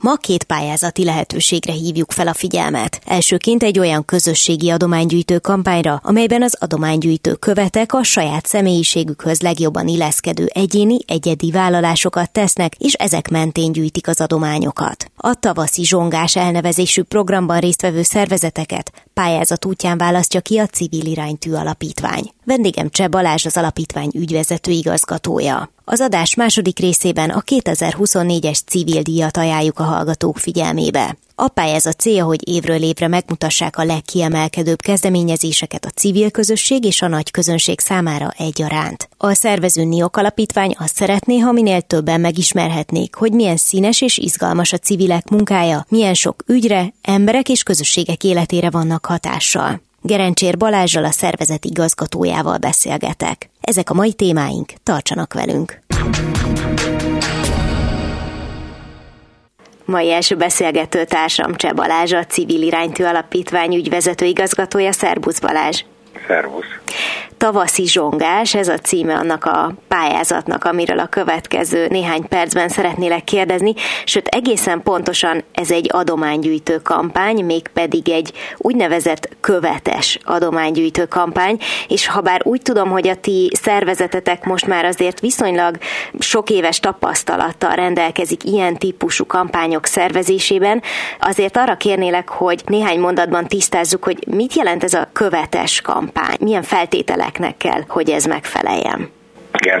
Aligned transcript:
Ma 0.00 0.14
két 0.14 0.44
pályázati 0.44 1.04
lehetőségre 1.04 1.72
hívjuk 1.72 2.12
fel 2.12 2.28
a 2.28 2.34
figyelmet. 2.34 3.00
Elsőként 3.06 3.62
egy 3.62 3.78
olyan 3.78 4.04
közösségi 4.04 4.70
adománygyűjtő 4.70 5.38
kampányra, 5.38 6.00
amelyben 6.04 6.42
az 6.42 6.56
adománygyűjtő 6.60 7.34
követek 7.34 7.92
a 7.92 8.02
saját 8.02 8.46
személyiségükhöz 8.46 9.40
legjobban 9.40 9.88
illeszkedő 9.88 10.46
egyéni, 10.54 10.98
egyedi 11.06 11.50
vállalásokat 11.50 12.30
tesznek, 12.30 12.74
és 12.74 12.92
ezek 12.92 13.28
mentén 13.28 13.72
gyűjtik 13.72 14.08
az 14.08 14.20
adományokat. 14.20 15.10
A 15.16 15.34
tavaszi 15.34 15.84
zsongás 15.84 16.36
elnevezésű 16.36 17.02
programban 17.02 17.58
résztvevő 17.58 18.02
szervezeteket 18.02 18.92
pályázat 19.14 19.64
útján 19.64 19.98
választja 19.98 20.40
ki 20.40 20.58
a 20.58 20.66
Civil 20.66 21.06
Iránytű 21.06 21.52
Alapítvány. 21.52 22.30
Vendégem 22.44 22.90
Cseh 22.90 23.08
Balázs 23.08 23.46
az 23.46 23.56
alapítvány 23.56 24.10
ügyvezető 24.14 24.70
igazgatója. 24.70 25.70
Az 25.90 26.00
adás 26.00 26.34
második 26.34 26.78
részében 26.78 27.30
a 27.30 27.40
2024-es 27.40 28.58
civil 28.66 29.02
díjat 29.02 29.36
ajánljuk 29.36 29.78
a 29.78 29.82
hallgatók 29.82 30.38
figyelmébe. 30.38 31.16
A 31.34 31.48
pályázat 31.48 32.00
célja, 32.00 32.24
hogy 32.24 32.48
évről 32.48 32.82
évre 32.82 33.08
megmutassák 33.08 33.78
a 33.78 33.84
legkiemelkedőbb 33.84 34.80
kezdeményezéseket 34.80 35.84
a 35.84 35.90
civil 35.90 36.30
közösség 36.30 36.84
és 36.84 37.02
a 37.02 37.08
nagy 37.08 37.30
közönség 37.30 37.80
számára 37.80 38.32
egyaránt. 38.38 39.08
A 39.16 39.34
szervező 39.34 39.84
NIOK 39.84 40.16
alapítvány 40.16 40.74
azt 40.78 40.96
szeretné, 40.96 41.38
ha 41.38 41.52
minél 41.52 41.80
többen 41.80 42.20
megismerhetnék, 42.20 43.14
hogy 43.14 43.32
milyen 43.32 43.56
színes 43.56 44.00
és 44.00 44.18
izgalmas 44.18 44.72
a 44.72 44.78
civilek 44.78 45.28
munkája, 45.28 45.86
milyen 45.88 46.14
sok 46.14 46.42
ügyre, 46.46 46.92
emberek 47.02 47.48
és 47.48 47.62
közösségek 47.62 48.24
életére 48.24 48.70
vannak 48.70 49.06
hatással. 49.06 49.80
Gerencsér 50.02 50.56
Balázsral 50.56 51.04
a 51.04 51.10
szervezet 51.10 51.64
igazgatójával 51.64 52.58
beszélgetek. 52.58 53.50
Ezek 53.68 53.90
a 53.90 53.94
mai 53.94 54.12
témáink, 54.12 54.72
tartsanak 54.82 55.34
velünk! 55.34 55.80
Mai 59.84 60.10
első 60.10 60.36
beszélgető 60.36 61.04
társam 61.04 61.54
Cseh 61.54 61.72
Balázs, 61.72 62.12
a 62.12 62.24
Civil 62.24 62.62
Iránytű 62.62 63.04
Alapítvány 63.04 63.74
ügyvezető 63.74 64.24
igazgatója. 64.24 64.92
Szerbusz 64.92 65.38
Balázs! 65.38 65.84
Szervusz! 66.28 66.66
Tavaszi 67.38 67.86
zsongás, 67.86 68.54
ez 68.54 68.68
a 68.68 68.78
címe 68.78 69.14
annak 69.14 69.44
a 69.44 69.72
pályázatnak, 69.88 70.64
amiről 70.64 70.98
a 70.98 71.06
következő 71.06 71.86
néhány 71.88 72.28
percben 72.28 72.68
szeretnélek 72.68 73.24
kérdezni, 73.24 73.74
sőt 74.04 74.26
egészen 74.26 74.82
pontosan 74.82 75.44
ez 75.52 75.70
egy 75.70 75.88
adománygyűjtő 75.92 76.76
kampány, 76.76 77.44
mégpedig 77.44 78.08
egy 78.08 78.32
úgynevezett 78.56 79.28
követes 79.40 80.18
adománygyűjtő 80.24 81.06
kampány, 81.06 81.58
és 81.88 82.06
ha 82.06 82.20
bár 82.20 82.40
úgy 82.44 82.62
tudom, 82.62 82.90
hogy 82.90 83.08
a 83.08 83.14
ti 83.14 83.50
szervezetetek 83.62 84.44
most 84.44 84.66
már 84.66 84.84
azért 84.84 85.20
viszonylag 85.20 85.78
sok 86.18 86.50
éves 86.50 86.80
tapasztalattal 86.80 87.74
rendelkezik 87.74 88.44
ilyen 88.44 88.76
típusú 88.76 89.26
kampányok 89.26 89.86
szervezésében, 89.86 90.82
azért 91.20 91.56
arra 91.56 91.76
kérnélek, 91.76 92.28
hogy 92.28 92.62
néhány 92.66 93.00
mondatban 93.00 93.46
tisztázzuk, 93.46 94.04
hogy 94.04 94.24
mit 94.26 94.54
jelent 94.54 94.84
ez 94.84 94.94
a 94.94 95.08
követes 95.12 95.80
kampány, 95.80 96.16
milyen 96.40 96.62
feltételek 96.62 97.06
feltételeknek 97.08 97.56
kell, 97.56 97.82
hogy 97.88 98.10
ez 98.10 98.24
megfeleljen. 98.24 99.10
Igen. 99.60 99.80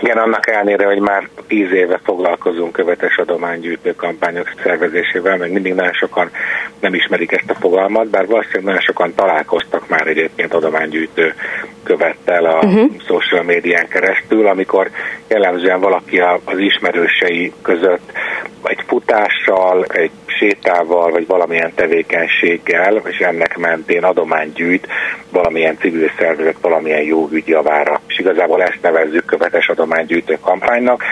Igen, 0.00 0.18
annak 0.18 0.48
ellenére, 0.48 0.86
hogy 0.86 0.98
már 0.98 1.28
tíz 1.46 1.72
éve 1.72 2.00
foglalkozunk 2.04 2.72
követes 2.72 3.16
adománygyűjtő 3.16 3.94
kampányok 3.94 4.52
szervezésével, 4.62 5.36
meg 5.36 5.52
mindig 5.52 5.74
nagyon 5.74 5.92
sokan 5.92 6.30
nem 6.80 6.94
ismerik 6.94 7.32
ezt 7.32 7.50
a 7.50 7.54
fogalmat, 7.54 8.08
bár 8.08 8.26
valószínűleg 8.26 8.64
nagyon 8.64 8.80
sokan 8.80 9.14
találkoztak 9.14 9.88
már 9.88 10.06
egyébként 10.06 10.54
adománygyűjtő 10.54 11.34
követtel 11.82 12.44
a 12.44 12.56
uh-huh. 12.56 12.90
social 13.06 13.42
médián 13.42 13.88
keresztül, 13.88 14.46
amikor 14.46 14.90
jellemzően 15.28 15.80
valaki 15.80 16.18
az 16.44 16.58
ismerősei 16.58 17.52
között 17.62 18.12
egy 18.62 18.84
futással, 18.86 19.84
egy 19.84 20.10
sétával, 20.40 21.10
vagy 21.10 21.26
valamilyen 21.26 21.74
tevékenységgel, 21.74 23.02
és 23.04 23.18
ennek 23.18 23.56
mentén 23.56 24.04
adomány 24.04 24.52
gyűjt 24.52 24.86
valamilyen 25.30 25.78
civil 25.78 26.10
szervezet, 26.18 26.56
valamilyen 26.60 27.02
jó 27.02 27.28
ügy 27.30 27.48
javára. 27.48 28.00
És 28.06 28.18
igazából 28.18 28.62
ezt 28.62 28.82
nevezzük 28.82 29.24
követes 29.24 29.68
adománygyűjtő 29.68 30.38
kampánynak, 30.40 31.02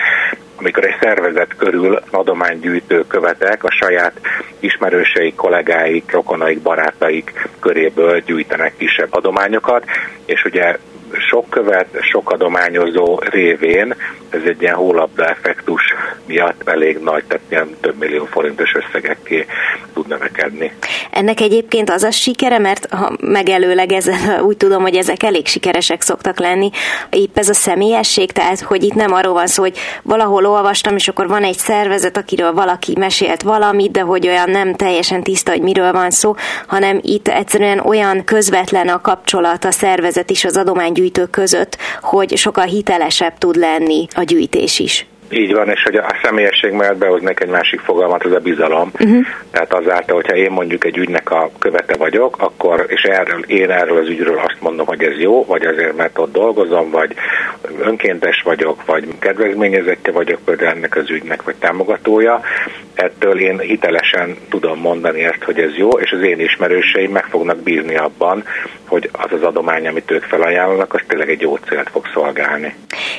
amikor 0.59 0.85
egy 0.85 0.97
szervezet 1.01 1.55
körül 1.57 1.99
adománygyűjtő 2.11 3.03
követek 3.07 3.63
a 3.63 3.71
saját 3.71 4.13
ismerőseik, 4.59 5.35
kollégáik, 5.35 6.11
rokonaik, 6.11 6.61
barátaik 6.61 7.47
köréből 7.59 8.19
gyűjtenek 8.19 8.73
kisebb 8.77 9.15
adományokat, 9.15 9.85
és 10.25 10.43
ugye 10.43 10.75
sok 11.29 11.49
követ, 11.49 11.97
sok 12.01 12.31
adományozó 12.31 13.19
révén 13.19 13.95
ez 14.29 14.41
egy 14.45 14.61
ilyen 14.61 14.75
hólabda 14.75 15.25
effektus 15.25 15.81
miatt 16.25 16.69
elég 16.69 16.97
nagy, 16.97 17.23
tehát 17.27 17.43
ilyen 17.49 17.75
több 17.81 17.99
millió 17.99 18.25
forintos 18.25 18.73
összegekké 18.73 19.45
tud 19.93 20.07
növekedni. 20.07 20.73
Ennek 21.11 21.39
egyébként 21.39 21.89
az 21.89 22.03
a 22.03 22.11
sikere, 22.11 22.57
mert 22.57 22.93
ha 22.93 23.11
megelőleg 23.21 23.91
ezen, 23.91 24.41
úgy 24.41 24.57
tudom, 24.57 24.81
hogy 24.81 24.95
ezek 24.95 25.23
elég 25.23 25.47
sikeresek 25.47 26.01
szoktak 26.01 26.39
lenni, 26.39 26.69
épp 27.09 27.37
ez 27.37 27.49
a 27.49 27.53
személyesség, 27.53 28.31
tehát 28.31 28.59
hogy 28.59 28.83
itt 28.83 28.93
nem 28.93 29.13
arról 29.13 29.33
van 29.33 29.47
szó, 29.47 29.61
hogy 29.61 29.77
valahol 30.03 30.45
olvastam, 30.45 30.95
és 30.95 31.07
akkor 31.07 31.27
van 31.27 31.43
egy 31.43 31.57
szervezet, 31.57 32.17
akiről 32.17 32.53
valaki 32.53 32.93
mesélt 32.97 33.41
valamit, 33.41 33.91
de 33.91 34.01
hogy 34.01 34.27
olyan 34.27 34.49
nem 34.49 34.75
teljesen 34.75 35.23
tiszta, 35.23 35.51
hogy 35.51 35.61
miről 35.61 35.91
van 35.91 36.11
szó, 36.11 36.35
hanem 36.67 36.99
itt 37.01 37.27
egyszerűen 37.27 37.79
olyan 37.79 38.23
közvetlen 38.23 38.87
a 38.87 39.01
kapcsolat 39.01 39.65
a 39.65 39.71
szervezet 39.71 40.29
és 40.29 40.45
az 40.45 40.57
adománygyűjtő 40.99 41.25
között, 41.25 41.77
hogy 42.01 42.37
sokkal 42.37 42.65
hitelesebb 42.65 43.37
tud 43.37 43.55
lenni 43.55 44.07
a 44.15 44.23
gyűjtés 44.23 44.79
is. 44.79 45.05
Így 45.29 45.53
van, 45.53 45.69
és 45.69 45.83
hogy 45.83 45.95
a 45.95 46.15
személyesség 46.23 46.71
mellett 46.71 46.97
behoznék 46.97 47.39
egy 47.39 47.49
másik 47.49 47.79
fogalmat, 47.79 48.23
az 48.23 48.31
a 48.31 48.39
bizalom. 48.39 48.91
Uh-huh. 48.99 49.25
Tehát 49.51 49.73
azáltal, 49.73 50.15
hogyha 50.15 50.35
én 50.35 50.51
mondjuk 50.51 50.85
egy 50.85 50.97
ügynek 50.97 51.31
a 51.31 51.51
követe 51.59 51.97
vagyok, 51.97 52.35
akkor, 52.39 52.85
és 52.87 53.01
erről, 53.01 53.43
én 53.47 53.69
erről 53.71 53.97
az 53.97 54.07
ügyről 54.07 54.37
azt 54.37 54.57
mondom, 54.59 54.85
hogy 54.85 55.03
ez 55.03 55.17
jó, 55.17 55.45
vagy 55.45 55.65
azért, 55.65 55.97
mert 55.97 56.17
ott 56.17 56.31
dolgozom, 56.31 56.89
vagy 56.89 57.13
önkéntes 57.81 58.41
vagyok, 58.43 58.85
vagy 58.85 59.07
kedvezményezetje 59.19 60.11
vagyok 60.11 60.39
például 60.45 60.69
ennek 60.69 60.95
az 60.95 61.09
ügynek, 61.09 61.43
vagy 61.43 61.55
támogatója, 61.55 62.41
ettől 62.93 63.39
én 63.39 63.59
hitelesen 63.59 64.37
tudom 64.49 64.79
mondani 64.79 65.23
ezt, 65.23 65.43
hogy 65.43 65.59
ez 65.59 65.75
jó, 65.75 65.89
és 65.89 66.11
az 66.11 66.21
én 66.21 66.39
ismerőseim 66.39 67.11
meg 67.11 67.25
fognak 67.25 67.57
bízni 67.57 67.97
abban, 67.97 68.43
hogy 68.87 69.09
az 69.11 69.31
az 69.31 69.43
adomány, 69.43 69.87
amit 69.87 70.11
ők 70.11 70.23
felajánlanak, 70.23 70.93
az 70.93 71.01
tényleg 71.07 71.29
egy 71.29 71.41
jó 71.41 71.55
célt 71.55 71.89
fog 71.89 72.05
szolgálni. 72.13 72.75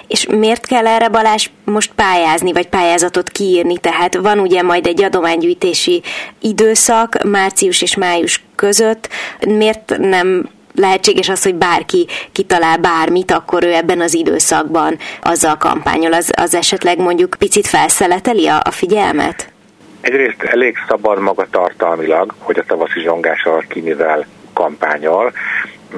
És 0.09 0.27
miért 0.27 0.67
kell 0.67 0.87
erre 0.87 1.09
Balázs 1.09 1.47
most 1.65 1.93
pályázni, 2.03 2.53
vagy 2.53 2.69
pályázatot 2.69 3.29
kiírni? 3.29 3.79
Tehát 3.79 4.17
van 4.17 4.39
ugye 4.39 4.63
majd 4.63 4.87
egy 4.87 5.03
adománygyűjtési 5.03 6.03
időszak, 6.41 7.23
március 7.23 7.83
és 7.83 7.97
május 7.97 8.43
között. 8.55 9.09
Miért 9.47 9.99
nem 9.99 10.49
lehetséges 10.75 11.29
az, 11.29 11.43
hogy 11.43 11.55
bárki 11.55 12.07
kitalál 12.33 12.77
bármit, 12.77 13.31
akkor 13.31 13.65
ő 13.65 13.75
ebben 13.75 14.01
az 14.01 14.15
időszakban 14.15 14.99
azzal 15.23 15.57
kampányol. 15.57 16.13
Az, 16.13 16.33
az 16.37 16.55
esetleg 16.55 16.99
mondjuk 16.99 17.37
picit 17.39 17.67
felszeleteli 17.67 18.47
a, 18.47 18.61
a 18.65 18.71
figyelmet? 18.71 19.53
Egyrészt 20.01 20.43
elég 20.43 20.77
szabad 20.89 21.19
maga 21.21 21.47
tartalmilag, 21.51 22.35
hogy 22.39 22.59
a 22.59 22.65
tavaszi 22.67 23.01
zsongással 23.01 23.65
ki 23.69 23.81
mivel 23.81 24.27
kampányol, 24.53 25.33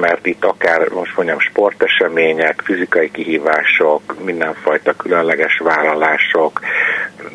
mert 0.01 0.27
itt 0.27 0.45
akár 0.45 0.89
most 0.89 1.17
mondjam 1.17 1.39
sportesemények, 1.39 2.63
fizikai 2.65 3.11
kihívások, 3.11 4.25
mindenfajta 4.25 4.93
különleges 4.93 5.59
vállalások, 5.59 6.61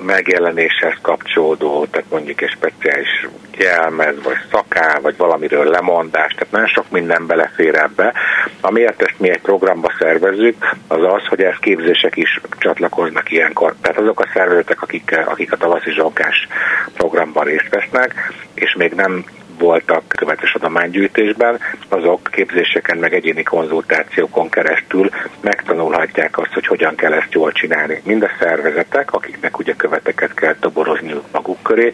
megjelenéshez 0.06 0.94
kapcsolódó, 1.02 1.86
tehát 1.86 2.10
mondjuk 2.10 2.42
egy 2.42 2.50
speciális 2.50 3.28
jelmez, 3.58 4.16
vagy 4.24 4.38
szaká, 4.52 5.00
vagy 5.00 5.18
valamiről 5.18 5.66
lemondás, 5.66 6.34
tehát 6.34 6.52
nagyon 6.52 6.68
sok 6.68 6.90
minden 6.90 7.28
belefér 7.28 7.76
ebbe. 7.76 8.14
Amiért 8.62 9.02
ezt 9.02 9.20
mi 9.20 9.30
egy 9.30 9.42
programba 9.42 9.92
szervezzük, 10.00 10.76
az 10.88 11.04
az, 11.04 11.26
hogy 11.28 11.42
ezt 11.42 11.60
képzések 11.60 12.16
is 12.16 12.42
csatlakoznak 12.58 13.32
ilyenkor. 13.32 13.76
Tehát 13.82 13.98
azok 13.98 14.20
a 14.20 14.30
szervezetek, 14.34 14.82
akik, 14.82 15.18
akik 15.26 15.52
a 15.52 15.58
tavaszi 15.58 15.92
zsonkás 15.92 16.48
programban 16.94 17.44
részt 17.44 17.70
vesznek, 17.70 18.34
és 18.54 18.76
még 18.78 18.94
nem 18.94 19.26
voltak 19.58 20.04
követes 20.08 20.54
adománygyűjtésben, 20.54 21.60
azok 21.90 22.30
képzéseken 22.32 22.98
meg 22.98 23.14
egyéni 23.14 23.44
konzultációkon 23.44 24.50
keresztül 24.50 25.10
megtanulhatják 25.42 26.38
azt, 26.38 26.54
hogy 26.54 26.68
hogyan 26.68 26.96
kell 26.96 27.14
ezt 27.14 27.34
jól 27.34 27.52
csinálni. 27.52 28.02
Mind 28.04 28.24
a 28.24 28.30
szervezetek, 28.40 29.14
akiknek 29.14 29.60
ugye 29.60 29.74
követeket 29.74 30.34
kell 30.34 30.56
toborozniuk 30.60 31.24
maguk 31.48 31.64
köré, 31.64 31.92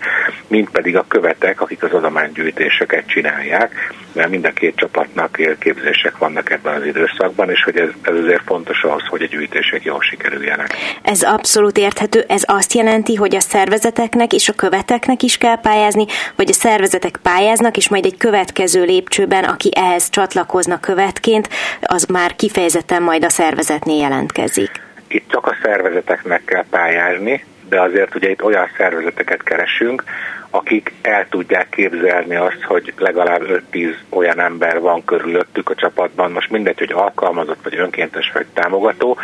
mind 0.47 0.69
pedig 0.69 0.95
a 0.95 1.05
követek, 1.07 1.61
akik 1.61 1.83
az 1.83 1.93
adománygyűjtéseket 1.93 3.07
csinálják, 3.07 3.93
mert 4.13 4.29
mind 4.29 4.45
a 4.45 4.51
két 4.51 4.75
csapatnak 4.75 5.37
képzések 5.59 6.17
vannak 6.17 6.51
ebben 6.51 6.73
az 6.75 6.85
időszakban, 6.85 7.49
és 7.49 7.63
hogy 7.63 7.77
ez, 7.77 7.89
ez 8.01 8.15
azért 8.15 8.41
fontos 8.45 8.83
ahhoz, 8.83 9.03
hogy 9.09 9.21
a 9.21 9.25
gyűjtések 9.25 9.83
jól 9.83 10.01
sikerüljenek. 10.01 10.75
Ez 11.01 11.23
abszolút 11.23 11.77
érthető. 11.77 12.23
Ez 12.27 12.43
azt 12.45 12.73
jelenti, 12.73 13.15
hogy 13.15 13.35
a 13.35 13.39
szervezeteknek 13.39 14.33
és 14.33 14.49
a 14.49 14.53
követeknek 14.53 15.23
is 15.23 15.37
kell 15.37 15.59
pályázni, 15.59 16.05
vagy 16.35 16.49
a 16.49 16.53
szervezetek 16.53 17.17
pályáznak, 17.21 17.77
és 17.77 17.89
majd 17.89 18.05
egy 18.05 18.17
következő 18.17 18.83
lépcsőben, 18.83 19.43
aki 19.43 19.71
ehhez 19.75 20.09
csatlakozna 20.09 20.79
követként, 20.79 21.49
az 21.81 22.05
már 22.05 22.35
kifejezetten 22.35 23.01
majd 23.01 23.23
a 23.23 23.29
szervezetnél 23.29 24.01
jelentkezik. 24.01 24.71
Itt 25.07 25.29
csak 25.29 25.47
a 25.47 25.55
szervezeteknek 25.63 26.45
kell 26.45 26.65
pályázni, 26.69 27.43
de 27.73 27.81
azért 27.81 28.15
ugye 28.15 28.29
itt 28.29 28.43
olyan 28.43 28.69
szervezeteket 28.77 29.43
keresünk, 29.43 30.03
akik 30.49 30.93
el 31.01 31.27
tudják 31.29 31.69
képzelni 31.69 32.35
azt, 32.35 32.61
hogy 32.61 32.93
legalább 32.97 33.63
5-10 33.71 33.93
olyan 34.09 34.39
ember 34.39 34.79
van 34.79 35.05
körülöttük 35.05 35.69
a 35.69 35.75
csapatban, 35.75 36.31
most 36.31 36.49
mindegy, 36.49 36.79
hogy 36.79 36.91
alkalmazott, 36.91 37.63
vagy 37.63 37.77
önkéntes, 37.77 38.31
vagy 38.33 38.45
támogató, 38.53 39.17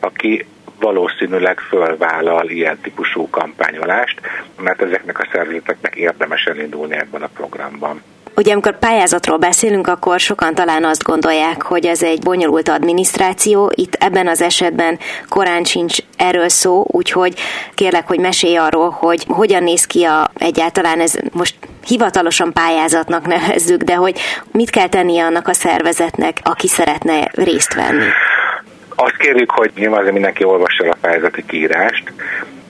aki 0.00 0.46
valószínűleg 0.78 1.58
fölvállal 1.58 2.48
ilyen 2.48 2.78
típusú 2.82 3.30
kampányolást, 3.30 4.20
mert 4.62 4.82
ezeknek 4.82 5.18
a 5.18 5.28
szervezeteknek 5.32 5.94
érdemes 5.94 6.44
elindulni 6.44 6.96
ebben 6.96 7.22
a 7.22 7.28
programban. 7.34 8.02
Ugye 8.36 8.52
amikor 8.52 8.78
pályázatról 8.78 9.36
beszélünk, 9.36 9.86
akkor 9.86 10.20
sokan 10.20 10.54
talán 10.54 10.84
azt 10.84 11.02
gondolják, 11.02 11.62
hogy 11.62 11.86
ez 11.86 12.02
egy 12.02 12.22
bonyolult 12.22 12.68
adminisztráció. 12.68 13.72
Itt 13.74 13.94
ebben 13.94 14.28
az 14.28 14.42
esetben 14.42 14.98
korán 15.28 15.64
sincs 15.64 15.98
erről 16.16 16.48
szó, 16.48 16.84
úgyhogy 16.86 17.34
kérlek, 17.74 18.06
hogy 18.06 18.18
mesélj 18.18 18.56
arról, 18.56 18.90
hogy 18.90 19.24
hogyan 19.28 19.62
néz 19.62 19.84
ki 19.84 20.04
a, 20.04 20.30
egyáltalán 20.38 21.00
ez 21.00 21.12
most 21.32 21.54
hivatalosan 21.86 22.52
pályázatnak 22.52 23.26
nevezzük, 23.26 23.82
de 23.82 23.94
hogy 23.94 24.18
mit 24.52 24.70
kell 24.70 24.88
tennie 24.88 25.24
annak 25.24 25.48
a 25.48 25.52
szervezetnek, 25.52 26.38
aki 26.42 26.68
szeretne 26.68 27.30
részt 27.34 27.74
venni. 27.74 28.06
Azt 29.02 29.16
kérjük, 29.16 29.50
hogy 29.50 29.70
nyilván 29.74 30.12
mindenki 30.12 30.44
olvassa 30.44 30.84
el 30.84 30.90
a 30.90 30.96
pályázati 31.00 31.44
kiírást, 31.46 32.12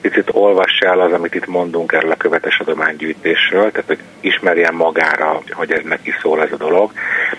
picit 0.01 0.29
olvassa 0.31 0.85
el 0.85 0.99
az, 0.99 1.11
amit 1.11 1.35
itt 1.35 1.47
mondunk 1.47 1.91
erről 1.91 2.11
a 2.11 2.15
követes 2.15 2.59
adománygyűjtésről, 2.59 3.71
tehát 3.71 3.87
hogy 3.87 3.99
ismerjen 4.19 4.73
magára, 4.73 5.41
hogy 5.49 5.71
ez 5.71 5.83
neki 5.83 6.13
szól 6.21 6.41
ez 6.41 6.51
a 6.51 6.57
dolog, 6.57 6.91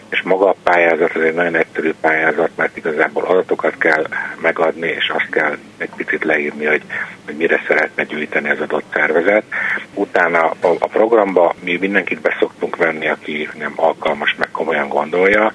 és 0.09 0.23
maga 0.23 0.49
a 0.49 0.57
pályázat 0.63 1.15
az 1.15 1.23
egy 1.23 1.35
nagyon 1.35 1.55
egyszerű 1.55 1.93
pályázat, 2.01 2.51
mert 2.57 2.77
igazából 2.77 3.25
adatokat 3.25 3.79
kell 3.79 4.07
megadni, 4.41 4.89
és 4.89 5.13
azt 5.17 5.31
kell 5.31 5.57
egy 5.79 5.91
picit 5.97 6.25
leírni, 6.25 6.65
hogy, 6.65 6.83
hogy 7.25 7.37
mire 7.37 7.63
szeretne 7.67 8.05
gyűjteni 8.05 8.51
az 8.51 8.61
adott 8.61 8.85
szervezet. 8.93 9.45
Utána 9.95 10.41
a, 10.41 10.67
a 10.79 10.89
programba 10.89 11.55
mi 11.65 11.77
mindenkit 11.81 12.21
beszoktunk 12.21 12.77
venni, 12.77 13.09
aki 13.09 13.49
nem 13.59 13.73
alkalmas, 13.77 14.35
meg 14.39 14.49
komolyan 14.51 14.89
gondolja, 14.89 15.53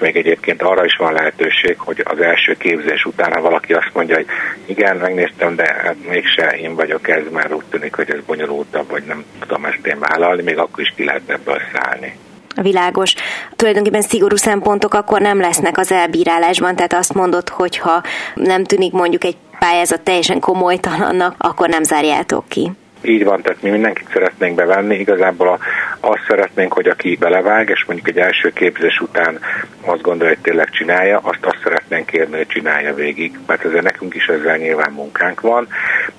még 0.00 0.16
egyébként 0.16 0.62
arra 0.62 0.84
is 0.84 0.96
van 0.96 1.12
lehetőség, 1.12 1.78
hogy 1.78 2.02
az 2.04 2.20
első 2.20 2.54
képzés 2.58 3.04
után, 3.04 3.42
valaki 3.42 3.72
azt 3.72 3.90
mondja, 3.92 4.14
hogy 4.16 4.26
igen, 4.66 4.96
megnéztem, 4.96 5.56
de 5.56 5.74
hát 5.82 5.96
mégse 6.08 6.50
én 6.50 6.74
vagyok 6.74 7.08
ez, 7.08 7.22
mert 7.32 7.52
úgy 7.52 7.64
tűnik, 7.70 7.94
hogy 7.94 8.10
ez 8.10 8.24
bonyolultabb, 8.26 8.90
vagy 8.90 9.02
nem 9.02 9.24
tudom 9.40 9.64
ezt 9.64 9.86
én 9.86 9.98
vállalni, 9.98 10.42
még 10.42 10.58
akkor 10.58 10.82
is 10.82 10.92
ki 10.96 11.04
lehet 11.04 11.30
ebből 11.30 11.60
szállni 11.72 12.14
világos. 12.54 13.14
Tulajdonképpen 13.56 14.02
szigorú 14.02 14.36
szempontok 14.36 14.94
akkor 14.94 15.20
nem 15.20 15.40
lesznek 15.40 15.78
az 15.78 15.92
elbírálásban, 15.92 16.76
tehát 16.76 16.92
azt 16.92 17.14
mondod, 17.14 17.48
hogy 17.48 17.76
ha 17.76 18.02
nem 18.34 18.64
tűnik 18.64 18.92
mondjuk 18.92 19.24
egy 19.24 19.36
pályázat 19.58 20.00
teljesen 20.00 20.40
komolytalannak, 20.40 21.34
akkor 21.38 21.68
nem 21.68 21.82
zárjátok 21.82 22.48
ki. 22.48 22.70
Így 23.02 23.24
van, 23.24 23.42
tehát 23.42 23.62
mi 23.62 23.70
mindenkit 23.70 24.08
szeretnénk 24.12 24.54
bevenni, 24.54 24.98
igazából 24.98 25.48
a, 25.48 25.58
azt 26.00 26.24
szeretnénk, 26.28 26.72
hogy 26.72 26.88
aki 26.88 27.16
belevág, 27.16 27.68
és 27.68 27.84
mondjuk 27.86 28.08
egy 28.08 28.18
első 28.18 28.52
képzés 28.52 29.00
után 29.00 29.38
azt 29.80 30.02
gondolja, 30.02 30.34
hogy 30.34 30.42
tényleg 30.42 30.70
csinálja, 30.70 31.20
azt 31.22 31.44
azt 31.44 31.60
szeretnénk 31.62 32.06
kérni, 32.06 32.36
hogy 32.36 32.46
csinálja 32.46 32.94
végig, 32.94 33.38
mert 33.46 33.64
ezzel 33.64 33.80
nekünk 33.80 34.14
is 34.14 34.26
ezzel 34.26 34.56
nyilván 34.56 34.92
munkánk 34.92 35.40
van, 35.40 35.68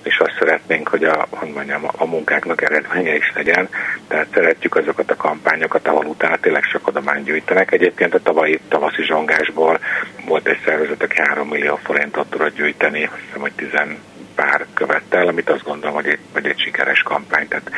és 0.04 0.18
azt 0.18 0.36
szeretnénk, 0.39 0.88
hogy 0.88 1.04
a, 1.04 1.28
hogy 1.30 1.51
mondjam, 1.54 1.81
a 1.98 2.06
munkáknak 2.06 2.62
eredménye 2.62 3.16
is 3.16 3.31
legyen, 3.36 3.69
tehát 4.07 4.27
szeretjük 4.34 4.75
azokat 4.75 5.12
a 5.12 5.16
kampányokat, 5.16 5.88
ahol 5.88 6.06
utána 6.06 6.38
tényleg 6.38 6.63
sok 6.63 6.88
adományt 6.88 7.25
gyűjtenek. 7.25 7.72
Egyébként 7.72 8.13
a 8.13 8.22
tavalyi 8.22 8.60
tavaszi 8.68 9.04
zsongásból 9.04 9.80
volt 10.25 10.48
egy 10.48 10.60
szervezet, 10.66 11.04
aki 11.04 11.22
3 11.22 11.48
millió 11.48 11.80
forintot 11.84 12.30
tudott 12.30 12.56
gyűjteni, 12.56 13.04
azt 13.04 13.22
hiszem, 13.25 13.42
hogy 13.42 13.51
10 13.56 13.74
pár 14.41 14.65
követte 14.73 15.17
el, 15.17 15.27
amit 15.27 15.49
azt 15.49 15.63
gondolom, 15.63 15.95
hogy 15.95 16.07
egy, 16.07 16.19
hogy 16.33 16.45
egy 16.45 16.59
sikeres 16.59 17.01
kampány. 17.01 17.47
Tehát 17.47 17.71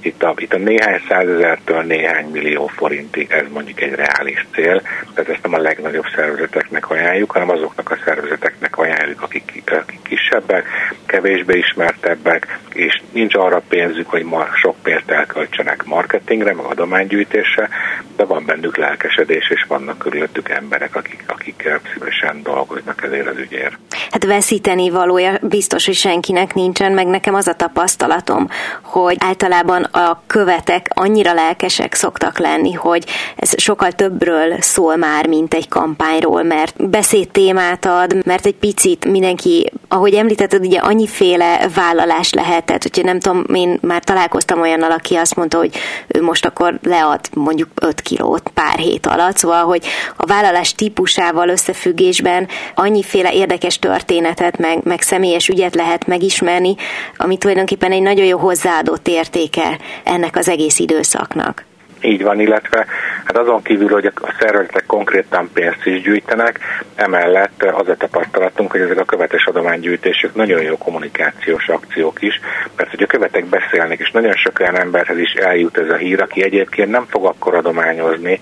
itt 0.00 0.22
a, 0.22 0.34
itt 0.36 0.52
a 0.52 0.58
néhány 0.58 1.02
százezertől 1.08 1.82
néhány 1.82 2.26
millió 2.26 2.66
forintig 2.66 3.30
ez 3.30 3.46
mondjuk 3.52 3.80
egy 3.80 3.94
reális 3.94 4.46
cél, 4.54 4.82
tehát 5.14 5.30
ezt 5.30 5.42
nem 5.42 5.54
a 5.54 5.58
legnagyobb 5.58 6.04
szervezeteknek 6.14 6.90
ajánljuk, 6.90 7.30
hanem 7.30 7.50
azoknak 7.50 7.90
a 7.90 7.98
szervezeteknek 8.04 8.78
ajánljuk, 8.78 9.22
akik, 9.22 9.62
akik 9.66 9.98
kisebbek, 10.02 10.66
kevésbé 11.06 11.58
ismertebbek, 11.58 12.58
és 12.72 13.02
nincs 13.12 13.34
arra 13.34 13.62
pénzük, 13.68 14.08
hogy 14.08 14.24
ma 14.24 14.46
sok 14.62 14.76
pénzt 14.82 15.10
elköltsenek 15.10 15.84
marketingre, 15.84 16.54
meg 16.54 16.64
adománygyűjtésre, 16.64 17.68
de 18.16 18.24
van 18.24 18.44
bennük 18.46 18.76
lelkesedés, 18.76 19.50
és 19.50 19.64
vannak 19.68 19.98
körülöttük 19.98 20.48
emberek, 20.48 20.96
akik, 20.96 21.24
akik 21.26 21.68
szívesen 21.92 22.42
dolgoznak 22.42 23.02
ezért 23.02 23.26
az 23.26 23.38
ügyért. 23.38 23.78
Hát 24.10 24.24
veszíteni 24.24 24.90
valója 24.90 25.38
biztos, 25.42 25.86
hogy 25.86 25.94
senkinek 26.10 26.54
nincsen, 26.54 26.92
meg 26.92 27.06
nekem 27.06 27.34
az 27.34 27.46
a 27.46 27.54
tapasztalatom, 27.54 28.48
hogy 28.82 29.16
általában 29.18 29.82
a 29.82 30.22
követek 30.26 30.90
annyira 30.94 31.32
lelkesek 31.32 31.94
szoktak 31.94 32.38
lenni, 32.38 32.72
hogy 32.72 33.04
ez 33.36 33.60
sokkal 33.60 33.92
többről 33.92 34.60
szól 34.60 34.96
már, 34.96 35.26
mint 35.26 35.54
egy 35.54 35.68
kampányról, 35.68 36.42
mert 36.42 36.88
beszédtémát 36.88 37.84
ad, 37.84 38.26
mert 38.26 38.46
egy 38.46 38.54
picit 38.54 39.04
mindenki, 39.04 39.72
ahogy 39.88 40.14
említetted, 40.14 40.66
ugye 40.66 40.78
annyiféle 40.78 41.68
vállalás 41.74 42.32
lehet, 42.32 42.64
tehát 42.64 42.82
hogyha 42.82 43.02
nem 43.02 43.20
tudom, 43.20 43.44
én 43.54 43.78
már 43.82 44.04
találkoztam 44.04 44.60
olyannal, 44.60 44.90
aki 44.90 45.14
azt 45.14 45.36
mondta, 45.36 45.58
hogy 45.58 45.76
ő 46.08 46.22
most 46.22 46.46
akkor 46.46 46.78
lead 46.82 47.20
mondjuk 47.34 47.68
5 47.80 48.00
kilót 48.00 48.50
pár 48.54 48.78
hét 48.78 49.06
alatt, 49.06 49.36
szóval, 49.36 49.64
hogy 49.64 49.86
a 50.16 50.26
vállalás 50.26 50.74
típusával 50.74 51.48
összefüggésben 51.48 52.48
annyiféle 52.74 53.32
érdekes 53.32 53.78
történetet, 53.78 54.58
meg, 54.58 54.80
meg 54.82 55.02
személyes 55.02 55.48
ügyet 55.48 55.74
lehet 55.74 55.99
lehet 56.00 56.20
megismerni, 56.20 56.74
ami 57.16 57.38
tulajdonképpen 57.38 57.92
egy 57.92 58.02
nagyon 58.02 58.26
jó 58.26 58.38
hozzáadott 58.38 59.08
értéke 59.08 59.78
ennek 60.04 60.36
az 60.36 60.48
egész 60.48 60.78
időszaknak. 60.78 61.64
Így 62.02 62.22
van, 62.22 62.40
illetve 62.40 62.86
hát 63.24 63.36
azon 63.36 63.62
kívül, 63.62 63.88
hogy 63.88 64.06
a 64.06 64.34
szervezetek 64.38 64.86
konkrétan 64.86 65.50
pénzt 65.52 65.86
is 65.86 66.02
gyűjtenek, 66.02 66.58
emellett 66.94 67.62
az 67.62 67.88
a 67.88 67.96
tapasztalatunk, 67.96 68.70
hogy 68.70 68.80
ezek 68.80 68.98
a 68.98 69.04
követes 69.04 69.44
adománygyűjtések 69.44 70.34
nagyon 70.34 70.62
jó 70.62 70.76
kommunikációs 70.78 71.68
akciók 71.68 72.22
is, 72.22 72.40
mert 72.76 72.90
hogy 72.90 73.02
a 73.02 73.06
követek 73.06 73.44
beszélnek, 73.44 73.98
és 73.98 74.10
nagyon 74.10 74.34
sok 74.34 74.60
olyan 74.60 74.78
emberhez 74.78 75.18
is 75.18 75.32
eljut 75.32 75.78
ez 75.78 75.88
a 75.88 75.96
hír, 75.96 76.20
aki 76.20 76.42
egyébként 76.42 76.90
nem 76.90 77.06
fog 77.08 77.24
akkor 77.24 77.54
adományozni, 77.54 78.40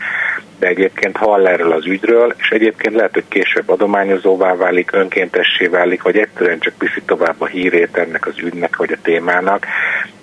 de 0.58 0.66
egyébként 0.66 1.16
hall 1.16 1.46
erről 1.46 1.72
az 1.72 1.86
ügyről, 1.86 2.34
és 2.38 2.50
egyébként 2.50 2.94
lehet, 2.94 3.12
hogy 3.12 3.28
később 3.28 3.68
adományozóvá 3.68 4.54
válik, 4.54 4.92
önkéntessé 4.92 5.66
válik, 5.66 6.02
vagy 6.02 6.16
egyszerűen 6.16 6.58
csak 6.58 6.74
viszi 6.78 7.02
tovább 7.06 7.34
a 7.38 7.46
hírét 7.46 7.96
ennek 7.96 8.26
az 8.26 8.38
ügynek, 8.38 8.76
vagy 8.76 8.92
a 8.92 9.02
témának. 9.02 9.66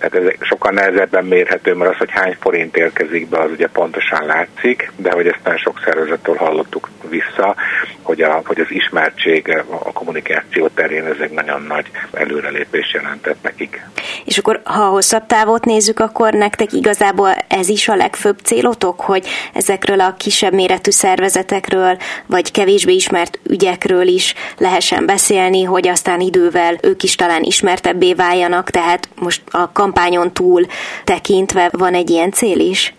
Tehát 0.10 0.28
ez 0.28 0.48
sokkal 0.48 0.72
nehezebben 0.72 1.26
mérhető, 1.26 1.74
mert 1.74 1.92
az, 1.92 1.98
hogy 1.98 2.12
hány 2.12 2.38
forint 2.40 2.78
érkezik 2.78 3.30
be, 3.30 3.40
az 3.40 3.52
ugye 3.52 3.68
pontosan 3.68 4.26
látszik, 4.26 4.92
de 4.96 5.12
hogy 5.12 5.28
ezt 5.28 5.40
nagyon 5.44 5.60
sok 5.60 5.82
szervezettől 5.86 6.36
hallottuk 6.36 6.90
vissza, 7.10 7.56
hogy, 8.02 8.22
a, 8.22 8.42
hogy 8.46 8.60
az 8.60 8.72
ismertség 8.72 9.64
a 9.70 9.92
kommunikáció 9.92 10.68
terén 10.68 11.06
ez 11.06 11.20
egy 11.22 11.32
nagyon 11.32 11.62
nagy 11.62 11.86
előrelépés 12.14 12.94
jelentett 12.94 13.38
nekik. 13.42 13.86
És 14.26 14.38
akkor, 14.38 14.62
ha 14.64 14.84
hosszabb 14.84 15.26
távot 15.26 15.66
nézzük, 15.66 16.00
akkor 16.00 16.34
nektek 16.34 16.74
igazából 16.74 17.30
ez 17.48 17.70
is 17.70 17.88
a 17.88 17.96
legfőbb 17.96 18.38
célotok, 18.44 19.02
hogy 19.02 19.28
ezekről 19.54 20.00
a 20.00 20.16
kisebb 20.18 20.54
méretű 20.54 20.92
szervezetekről, 20.92 21.98
vagy 22.26 22.52
kevésbé 22.52 22.94
ismert 22.94 23.40
ügyekről 23.50 24.08
is 24.08 24.34
lehessen 24.58 25.06
beszélni, 25.06 25.64
hogy 25.64 25.88
aztán 25.88 26.20
idővel 26.20 26.78
ők 26.82 27.04
is 27.04 27.16
talán 27.16 27.44
ismertebbé 27.44 28.14
váljanak, 28.14 28.70
tehát 28.70 29.10
most 29.16 29.42
a 29.52 29.72
kampányon 29.96 30.34
túl 30.34 30.66
tekintve 31.04 31.70
van 31.72 31.94
egy 31.94 32.10
ilyen 32.10 32.32
cél 32.32 32.60
is? 32.60 32.94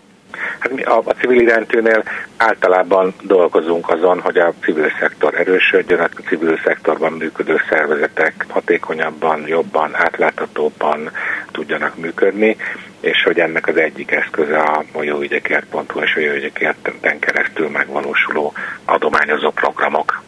Hát 0.59 0.71
mi 0.71 0.83
a, 0.83 1.01
a 1.05 1.13
civil 1.19 1.41
iránytűnél 1.41 2.03
általában 2.37 3.13
dolgozunk 3.21 3.89
azon, 3.89 4.19
hogy 4.19 4.37
a 4.37 4.53
civil 4.61 4.91
szektor 4.99 5.35
erősödjön, 5.35 5.99
a 5.99 6.09
civil 6.27 6.59
szektorban 6.63 7.13
működő 7.13 7.61
szervezetek 7.69 8.45
hatékonyabban, 8.49 9.47
jobban, 9.47 9.95
átláthatóbban 9.95 11.11
tudjanak 11.51 11.97
működni, 11.97 12.57
és 12.99 13.23
hogy 13.23 13.39
ennek 13.39 13.67
az 13.67 13.77
egyik 13.77 14.11
eszköze 14.11 14.59
a 14.93 15.03
jóügyekért.hu 15.03 15.99
és 15.99 16.15
a 16.15 16.19
jóügyekért 16.19 16.91
keresztül 17.19 17.69
megvalósuló 17.69 18.53
adományozó 18.85 19.49
programok. 19.49 20.21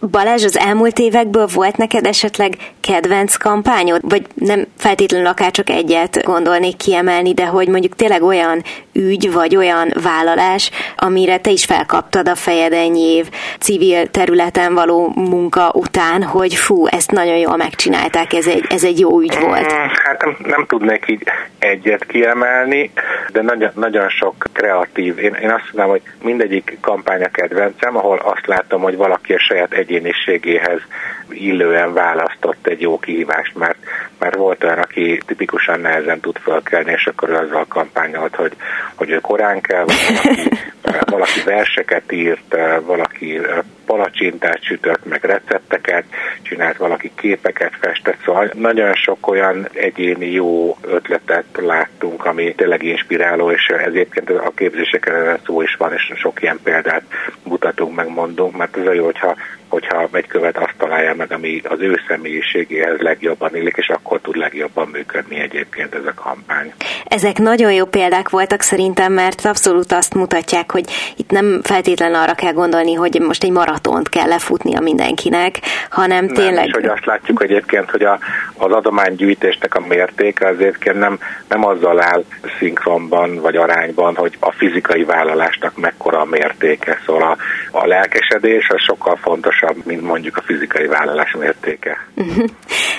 Balázs, 0.00 0.44
az 0.44 0.58
elmúlt 0.58 0.98
évekből 0.98 1.46
volt 1.54 1.76
neked 1.76 2.06
esetleg 2.06 2.56
kedvenc 2.80 3.36
kampányod? 3.36 4.00
Vagy 4.02 4.26
nem 4.34 4.66
feltétlenül 4.78 5.26
akár 5.26 5.50
csak 5.50 5.70
egyet 5.70 6.22
gondolnék 6.24 6.76
kiemelni, 6.76 7.34
de 7.34 7.46
hogy 7.46 7.68
mondjuk 7.68 7.96
tényleg 7.96 8.22
olyan 8.22 8.62
ügy, 8.92 9.32
vagy 9.32 9.56
olyan 9.56 9.92
vállalás, 10.02 10.70
amire 10.96 11.38
te 11.38 11.50
is 11.50 11.64
felkaptad 11.64 12.28
a 12.28 12.34
fejed 12.34 12.72
ennyi 12.72 13.00
év 13.00 13.28
civil 13.58 14.06
területen 14.10 14.74
való 14.74 15.12
munka 15.14 15.70
után, 15.74 16.22
hogy 16.22 16.54
fú, 16.54 16.86
ezt 16.86 17.10
nagyon 17.10 17.36
jól 17.36 17.56
megcsinálták, 17.56 18.32
ez 18.32 18.46
egy, 18.46 18.64
ez 18.68 18.84
egy 18.84 18.98
jó 18.98 19.20
ügy 19.20 19.38
volt. 19.40 19.72
Mm, 19.72 19.86
hát 20.04 20.24
nem, 20.24 20.36
nem 20.44 20.66
tudnék 20.66 21.04
így 21.08 21.22
egyet 21.58 22.06
kiemelni, 22.06 22.90
de 23.32 23.42
nagyon, 23.42 23.70
nagyon 23.74 24.08
sok 24.08 24.46
kreatív. 24.52 25.18
Én, 25.18 25.34
én 25.42 25.50
azt 25.50 25.70
mondom, 25.72 25.90
hogy 25.90 26.02
mindegyik 26.22 26.78
kampány 26.80 27.22
a 27.22 27.28
kedvencem, 27.28 27.96
ahol 27.96 28.18
azt 28.18 28.46
látom, 28.46 28.82
hogy 28.82 28.96
valaki 28.96 29.32
a 29.32 29.38
saját 29.38 29.72
egyéniségéhez 29.84 30.80
illően 31.30 31.92
választott 31.92 32.66
egy 32.66 32.80
jó 32.80 32.98
kihívást, 32.98 33.54
mert, 33.54 33.78
mert 34.18 34.36
volt 34.36 34.64
olyan, 34.64 34.78
aki 34.78 35.20
tipikusan 35.26 35.80
nehezen 35.80 36.20
tud 36.20 36.38
fölkelni, 36.38 36.92
és 36.92 37.06
akkor 37.06 37.28
ő 37.28 37.34
azzal 37.34 37.66
kampányolt, 37.68 38.34
hogy, 38.34 38.52
hogy 38.94 39.10
ő 39.10 39.18
korán 39.20 39.60
kell, 39.60 39.84
valaki, 39.84 40.48
valaki 41.04 41.40
verseket 41.44 42.12
írt, 42.12 42.56
valaki 42.84 43.40
palacsintát 43.86 44.64
sütött, 44.64 45.04
meg 45.04 45.24
recepteket, 45.24 46.04
csinált 46.42 46.76
valaki 46.76 47.10
képeket 47.14 47.72
festett, 47.80 48.18
szóval 48.24 48.50
nagyon 48.54 48.94
sok 48.94 49.28
olyan 49.28 49.68
egyéni 49.72 50.30
jó 50.30 50.76
ötletet 50.82 51.44
láttunk, 51.52 52.24
ami 52.24 52.54
tényleg 52.54 52.82
inspiráló, 52.82 53.50
és 53.50 53.66
ezért 53.66 54.30
a 54.30 54.52
képzéseken 54.54 55.38
szó 55.44 55.62
is 55.62 55.74
van, 55.74 55.92
és 55.92 56.12
sok 56.16 56.42
ilyen 56.42 56.60
példát 56.62 57.02
mutatunk, 57.42 57.94
meg 57.94 58.08
mondunk, 58.08 58.56
mert 58.56 58.76
ez 58.76 58.86
a 58.86 58.92
jó, 58.92 59.04
hogyha 59.04 59.36
hogyha 59.74 60.08
egy 60.12 60.26
követ 60.26 60.56
azt 60.56 60.74
találja 60.78 61.14
meg, 61.14 61.32
ami 61.32 61.60
az 61.64 61.80
ő 61.80 62.00
személyiségéhez 62.08 62.98
legjobban 62.98 63.56
illik, 63.56 63.76
és 63.76 63.88
akkor 63.88 64.20
tud 64.20 64.36
legjobban 64.36 64.88
működni 64.88 65.40
egyébként 65.40 65.94
ez 65.94 66.04
a 66.06 66.14
kampány. 66.14 66.72
Ezek 67.04 67.38
nagyon 67.38 67.72
jó 67.72 67.84
példák 67.84 68.28
voltak 68.28 68.60
szerintem, 68.60 69.12
mert 69.12 69.44
abszolút 69.44 69.92
azt 69.92 70.14
mutatják, 70.14 70.70
hogy 70.72 70.84
itt 71.16 71.30
nem 71.30 71.60
feltétlenül 71.62 72.16
arra 72.16 72.34
kell 72.34 72.52
gondolni, 72.52 72.94
hogy 72.94 73.20
most 73.20 73.44
egy 73.44 73.50
maratont 73.50 74.08
kell 74.08 74.28
lefutnia 74.28 74.80
mindenkinek, 74.80 75.58
hanem 75.90 76.24
nem, 76.24 76.34
tényleg... 76.34 76.66
És 76.66 76.72
hogy 76.72 76.84
azt 76.84 77.04
látjuk 77.04 77.42
egyébként, 77.42 77.90
hogy 77.90 78.02
a, 78.02 78.18
az 78.56 78.72
adománygyűjtésnek 78.72 79.74
a 79.74 79.86
mértéke 79.88 80.48
azért 80.48 80.92
nem, 80.94 81.18
nem 81.48 81.66
azzal 81.66 82.02
áll 82.02 82.24
szinkronban 82.58 83.34
vagy 83.40 83.56
arányban, 83.56 84.14
hogy 84.14 84.36
a 84.40 84.52
fizikai 84.52 85.04
vállalásnak 85.04 85.76
mekkora 85.76 86.20
a 86.20 86.24
mértéke. 86.24 87.00
Szóval 87.06 87.22
a, 87.22 87.36
a 87.74 87.86
lelkesedés 87.86 88.68
az 88.68 88.80
sokkal 88.80 89.16
fontosabb 89.16 89.76
mint 89.84 90.02
mondjuk 90.02 90.36
a 90.36 90.42
fizikai 90.42 90.86
vállalás 90.86 91.36
mértéke. 91.38 92.06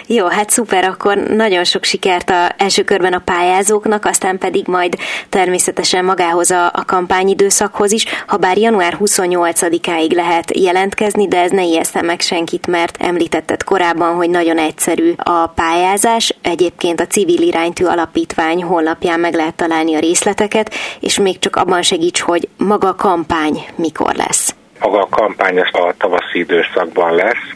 Jó, 0.08 0.25
hát 0.27 0.50
szuper, 0.50 0.84
akkor 0.84 1.17
nagyon 1.17 1.63
sok 1.63 1.84
sikert 1.84 2.29
a 2.29 2.50
első 2.58 2.84
körben 2.84 3.13
a 3.13 3.22
pályázóknak, 3.25 4.05
aztán 4.05 4.38
pedig 4.38 4.67
majd 4.67 4.96
természetesen 5.29 6.05
magához 6.05 6.51
a, 6.51 6.65
a 6.65 6.86
kampányidőszakhoz 6.86 7.91
is, 7.91 8.05
ha 8.27 8.38
bár 8.38 8.58
január 8.58 8.98
28-áig 9.00 10.13
lehet 10.13 10.58
jelentkezni, 10.58 11.27
de 11.27 11.41
ez 11.41 11.51
ne 11.51 11.63
ijesztem 11.63 12.05
meg 12.05 12.22
senkit, 12.22 12.67
mert 12.67 12.98
említetted 13.00 13.63
korábban, 13.63 14.15
hogy 14.15 14.29
nagyon 14.29 14.58
egyszerű 14.58 15.13
a 15.17 15.48
pályázás. 15.48 16.36
Egyébként 16.41 17.00
a 17.00 17.08
Civil 17.08 17.41
Iránytű 17.41 17.86
Alapítvány 17.86 18.63
honlapján 18.63 19.20
meg 19.20 19.34
lehet 19.34 19.55
találni 19.55 19.96
a 19.96 20.00
részleteket, 20.00 20.74
és 21.00 21.20
még 21.20 21.39
csak 21.39 21.55
abban 21.55 21.82
segíts, 21.82 22.20
hogy 22.20 22.48
maga 22.58 22.88
a 22.88 22.96
kampány 22.96 23.65
mikor 23.75 24.15
lesz. 24.15 24.55
Maga 24.79 25.01
a 25.01 25.08
kampány 25.10 25.60
a 25.60 25.94
tavaszi 25.98 26.39
időszakban 26.39 27.15
lesz, 27.15 27.55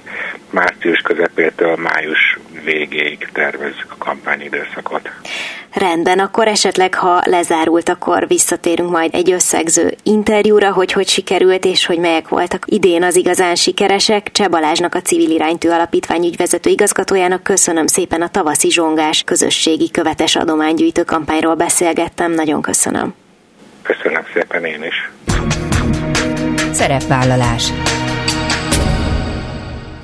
március 0.49 0.99
közepétől 0.99 1.75
május 1.75 2.39
végéig 2.63 3.29
tervezzük 3.33 3.87
a 3.89 3.95
kampányidőszakot. 3.97 5.09
Rendben, 5.73 6.19
akkor 6.19 6.47
esetleg, 6.47 6.93
ha 6.93 7.21
lezárult, 7.25 7.89
akkor 7.89 8.27
visszatérünk 8.27 8.89
majd 8.89 9.13
egy 9.13 9.31
összegző 9.31 9.93
interjúra, 10.03 10.71
hogy 10.71 10.91
hogy 10.91 11.07
sikerült, 11.07 11.65
és 11.65 11.85
hogy 11.85 11.99
melyek 11.99 12.27
voltak 12.27 12.63
idén 12.65 13.03
az 13.03 13.15
igazán 13.15 13.55
sikeresek. 13.55 14.31
Cseh 14.31 14.47
Balázsnak 14.47 14.95
a 14.95 15.01
Civil 15.01 15.29
Iránytű 15.29 15.69
Alapítvány 15.69 16.25
ügyvezető 16.25 16.69
igazgatójának 16.69 17.43
köszönöm 17.43 17.87
szépen 17.87 18.21
a 18.21 18.29
tavaszi 18.29 18.71
zsongás 18.71 19.23
közösségi 19.23 19.91
követes 19.91 20.35
adománygyűjtő 20.35 21.03
kampányról 21.03 21.55
beszélgettem. 21.55 22.31
Nagyon 22.31 22.61
köszönöm. 22.61 23.13
Köszönöm 23.81 24.23
szépen 24.33 24.65
én 24.65 24.83
is. 24.83 25.09
Szerepvállalás 26.71 27.73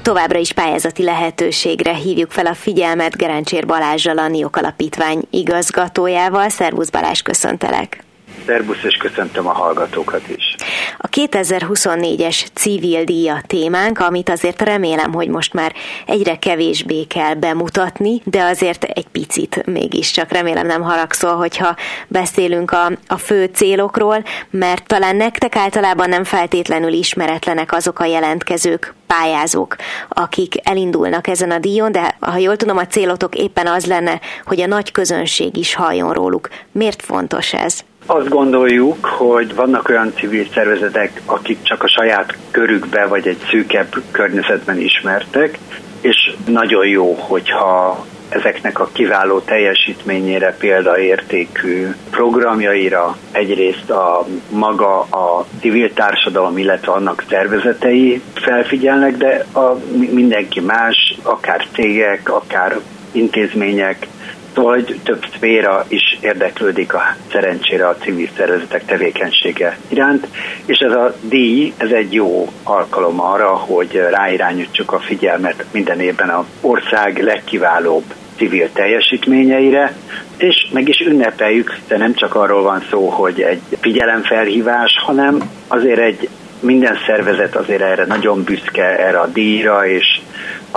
Továbbra 0.02 0.40
is 0.40 0.52
pályázati 0.52 1.04
lehetőségre 1.04 1.94
hívjuk 1.94 2.32
fel 2.32 2.46
a 2.46 2.54
figyelmet 2.54 3.18
Gerencsér 3.18 3.66
Balázsral, 3.66 4.18
a 4.18 4.28
NIOK 4.28 4.56
Alapítvány 4.56 5.22
igazgatójával. 5.30 6.50
Szervusz 6.50 6.90
Balázs, 6.90 7.22
köszöntelek! 7.22 8.05
Szerbusz, 8.46 8.84
és 8.84 8.96
köszöntöm 8.96 9.48
a 9.48 9.54
hallgatókat 9.54 10.28
is. 10.28 10.56
A 10.98 11.08
2024-es 11.10 12.46
civil 12.54 13.04
díja 13.04 13.42
témánk, 13.48 14.00
amit 14.00 14.30
azért 14.30 14.62
remélem, 14.62 15.14
hogy 15.14 15.28
most 15.28 15.54
már 15.54 15.74
egyre 16.06 16.38
kevésbé 16.38 17.04
kell 17.04 17.34
bemutatni, 17.34 18.22
de 18.24 18.44
azért 18.44 18.84
egy 18.84 19.08
picit 19.08 19.66
mégiscsak 19.66 20.32
remélem 20.32 20.68
nem 20.68 20.82
haragszol, 20.82 21.36
hogyha 21.36 21.76
beszélünk 22.08 22.72
a, 22.72 22.92
a 23.08 23.18
fő 23.18 23.50
célokról, 23.54 24.24
mert 24.50 24.88
talán 24.88 25.16
nektek 25.16 25.56
általában 25.56 26.10
nem 26.10 26.24
feltétlenül 26.24 26.94
ismeretlenek 26.94 27.74
azok 27.74 28.00
a 28.00 28.06
jelentkezők, 28.06 28.94
pályázók, 29.08 29.76
akik 30.10 30.54
elindulnak 30.64 31.28
ezen 31.28 31.52
a 31.52 31.60
díjon, 31.60 31.92
de 31.92 32.16
ha 32.20 32.38
jól 32.38 32.56
tudom, 32.56 32.78
a 32.78 32.88
célotok 32.88 33.36
éppen 33.36 33.68
az 33.68 33.86
lenne, 33.86 34.20
hogy 34.46 34.62
a 34.62 34.68
nagy 34.68 34.92
közönség 34.92 35.58
is 35.58 35.74
halljon 35.74 36.14
róluk. 36.14 36.50
Miért 36.72 37.02
fontos 37.02 37.54
ez? 37.54 37.84
Azt 38.06 38.30
gondoljuk, 38.30 39.06
hogy 39.06 39.56
vannak 39.56 39.90
olyan 39.90 40.14
civil 40.16 40.46
szervezetek, 40.54 41.22
akik 41.26 41.62
csak 41.62 41.84
a 41.84 41.88
saját 41.88 42.38
körükbe 42.52 43.06
vagy 43.06 43.28
egy 43.28 43.38
szűkebb 43.50 43.96
környezetben 44.12 44.78
ismertek, 44.78 45.58
és 46.02 46.36
nagyon 46.46 46.88
jó, 46.88 47.14
hogyha 47.14 48.06
ezeknek 48.30 48.80
a 48.80 48.90
kiváló 48.94 49.40
teljesítményére 49.40 50.56
példaértékű 50.60 51.88
programjaira 52.10 53.18
egyrészt 53.32 53.90
a 53.90 54.26
maga 54.50 55.00
a 55.00 55.46
civil 55.60 55.94
társadalom, 55.94 56.58
illetve 56.58 56.92
annak 56.92 57.24
szervezetei 57.30 58.22
felfigyelnek, 58.34 59.18
de 59.18 59.46
a 59.54 59.78
mindenki 60.12 60.60
más, 60.60 61.18
akár 61.24 61.68
cégek, 61.74 62.30
akár 62.30 62.80
intézmények 63.12 64.08
Szóval, 64.56 64.74
hogy 64.74 65.00
több 65.04 65.26
szféra 65.36 65.86
is 65.88 66.18
érdeklődik 66.22 66.94
a 66.94 67.02
szerencsére 67.32 67.88
a 67.88 67.96
civil 67.96 68.30
szervezetek 68.38 68.86
tevékenysége 68.86 69.78
iránt, 69.88 70.28
és 70.66 70.78
ez 70.78 70.92
a 70.92 71.16
díj, 71.22 71.74
ez 71.78 71.92
egy 71.92 72.14
jó 72.14 72.48
alkalom 72.64 73.22
arra, 73.22 73.48
hogy 73.48 73.96
ráirányítsuk 74.10 74.92
a 74.92 75.00
figyelmet 75.00 75.66
minden 75.72 76.00
évben 76.00 76.30
a 76.30 76.46
ország 76.62 77.24
legkiválóbb 77.24 78.04
civil 78.38 78.70
teljesítményeire, 78.74 79.96
és 80.38 80.68
meg 80.74 80.88
is 80.88 81.00
ünnepeljük, 81.00 81.78
de 81.88 81.98
nem 81.98 82.14
csak 82.14 82.36
arról 82.36 82.62
van 82.62 82.84
szó, 82.90 83.10
hogy 83.10 83.42
egy 83.42 83.62
figyelemfelhívás, 83.82 84.92
hanem 85.06 85.52
azért 85.68 86.00
egy 86.00 86.30
minden 86.60 86.98
szervezet 87.06 87.56
azért 87.56 87.82
erre 87.82 88.06
nagyon 88.06 88.44
büszke 88.44 89.00
erre 89.00 89.20
a 89.20 89.28
díjra, 89.28 89.88
és 89.88 90.22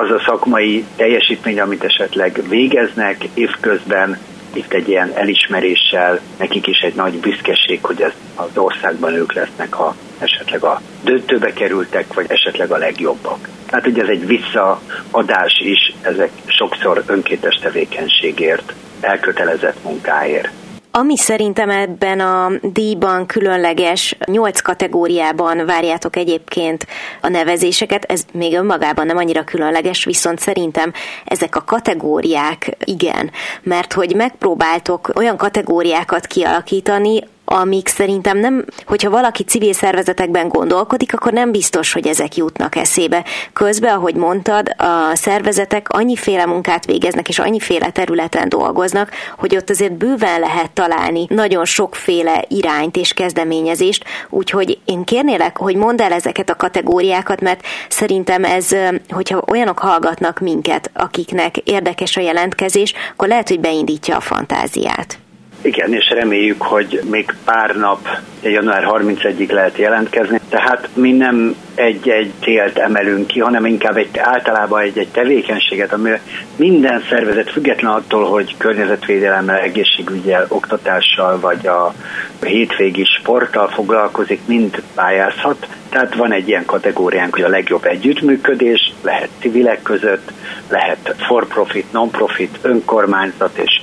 az 0.00 0.10
a 0.10 0.22
szakmai 0.26 0.84
teljesítmény, 0.96 1.60
amit 1.60 1.84
esetleg 1.84 2.42
végeznek 2.48 3.24
évközben, 3.34 4.18
itt 4.52 4.72
egy 4.72 4.88
ilyen 4.88 5.12
elismeréssel, 5.14 6.20
nekik 6.38 6.66
is 6.66 6.78
egy 6.78 6.94
nagy 6.94 7.20
büszkeség, 7.20 7.78
hogy 7.82 8.02
ez 8.02 8.12
az 8.34 8.50
országban 8.54 9.14
ők 9.14 9.32
lesznek, 9.32 9.72
ha 9.72 9.96
esetleg 10.18 10.62
a 10.62 10.80
döntőbe 11.04 11.52
kerültek, 11.52 12.14
vagy 12.14 12.26
esetleg 12.28 12.70
a 12.70 12.76
legjobbak. 12.76 13.48
Tehát 13.66 13.86
ugye 13.86 14.02
ez 14.02 14.08
egy 14.08 14.26
visszaadás 14.26 15.60
is, 15.64 15.94
ezek 16.02 16.30
sokszor 16.46 17.02
önkéntes 17.06 17.54
tevékenységért, 17.54 18.72
elkötelezett 19.00 19.82
munkáért. 19.84 20.50
Ami 20.90 21.16
szerintem 21.16 21.70
ebben 21.70 22.20
a 22.20 22.50
díjban 22.62 23.26
különleges, 23.26 24.16
nyolc 24.24 24.60
kategóriában 24.60 25.66
várjátok 25.66 26.16
egyébként 26.16 26.86
a 27.20 27.28
nevezéseket, 27.28 28.04
ez 28.04 28.24
még 28.32 28.54
önmagában 28.54 29.06
nem 29.06 29.16
annyira 29.16 29.44
különleges, 29.44 30.04
viszont 30.04 30.38
szerintem 30.38 30.92
ezek 31.24 31.56
a 31.56 31.64
kategóriák 31.64 32.76
igen, 32.84 33.30
mert 33.62 33.92
hogy 33.92 34.14
megpróbáltok 34.14 35.10
olyan 35.14 35.36
kategóriákat 35.36 36.26
kialakítani, 36.26 37.24
amik 37.50 37.88
szerintem 37.88 38.38
nem, 38.38 38.64
hogyha 38.86 39.10
valaki 39.10 39.42
civil 39.44 39.72
szervezetekben 39.72 40.48
gondolkodik, 40.48 41.14
akkor 41.14 41.32
nem 41.32 41.50
biztos, 41.50 41.92
hogy 41.92 42.06
ezek 42.06 42.36
jutnak 42.36 42.76
eszébe. 42.76 43.24
Közben, 43.52 43.94
ahogy 43.94 44.14
mondtad, 44.14 44.74
a 44.76 45.14
szervezetek 45.14 45.88
annyiféle 45.88 46.46
munkát 46.46 46.84
végeznek, 46.84 47.28
és 47.28 47.38
annyiféle 47.38 47.90
területen 47.90 48.48
dolgoznak, 48.48 49.10
hogy 49.38 49.56
ott 49.56 49.70
azért 49.70 49.92
bőven 49.92 50.40
lehet 50.40 50.70
találni 50.70 51.26
nagyon 51.28 51.64
sokféle 51.64 52.44
irányt 52.48 52.96
és 52.96 53.12
kezdeményezést, 53.12 54.04
úgyhogy 54.28 54.78
én 54.84 55.04
kérnélek, 55.04 55.56
hogy 55.56 55.76
mondd 55.76 56.02
el 56.02 56.12
ezeket 56.12 56.50
a 56.50 56.56
kategóriákat, 56.56 57.40
mert 57.40 57.60
szerintem 57.88 58.44
ez, 58.44 58.68
hogyha 59.08 59.42
olyanok 59.50 59.78
hallgatnak 59.78 60.38
minket, 60.38 60.90
akiknek 60.94 61.56
érdekes 61.56 62.16
a 62.16 62.20
jelentkezés, 62.20 62.94
akkor 63.12 63.28
lehet, 63.28 63.48
hogy 63.48 63.60
beindítja 63.60 64.16
a 64.16 64.20
fantáziát. 64.20 65.18
Igen, 65.62 65.94
és 65.94 66.08
reméljük, 66.08 66.62
hogy 66.62 67.00
még 67.10 67.34
pár 67.44 67.76
nap, 67.76 68.08
január 68.42 68.86
31-ig 68.90 69.52
lehet 69.52 69.76
jelentkezni. 69.76 70.40
Tehát 70.48 70.88
mi 70.94 71.12
nem 71.12 71.56
egy-egy 71.78 72.32
célt 72.40 72.78
emelünk 72.78 73.26
ki, 73.26 73.40
hanem 73.40 73.66
inkább 73.66 73.96
egy, 73.96 74.18
általában 74.18 74.80
egy-egy 74.80 75.08
tevékenységet, 75.08 75.92
amire 75.92 76.20
minden 76.56 77.02
szervezet 77.08 77.50
független 77.50 77.92
attól, 77.92 78.24
hogy 78.24 78.54
környezetvédelemmel, 78.56 79.58
egészségügyel, 79.58 80.46
oktatással 80.48 81.40
vagy 81.40 81.66
a 81.66 81.94
hétvégi 82.40 83.04
sporttal 83.04 83.68
foglalkozik, 83.68 84.40
mind 84.46 84.82
pályázhat. 84.94 85.66
Tehát 85.88 86.14
van 86.14 86.32
egy 86.32 86.48
ilyen 86.48 86.64
kategóriánk, 86.64 87.34
hogy 87.34 87.44
a 87.44 87.48
legjobb 87.48 87.84
együttműködés, 87.84 88.92
lehet 89.02 89.28
civilek 89.40 89.82
között, 89.82 90.32
lehet 90.68 91.14
for-profit, 91.18 91.92
non-profit, 91.92 92.58
önkormányzat 92.62 93.56
és 93.56 93.80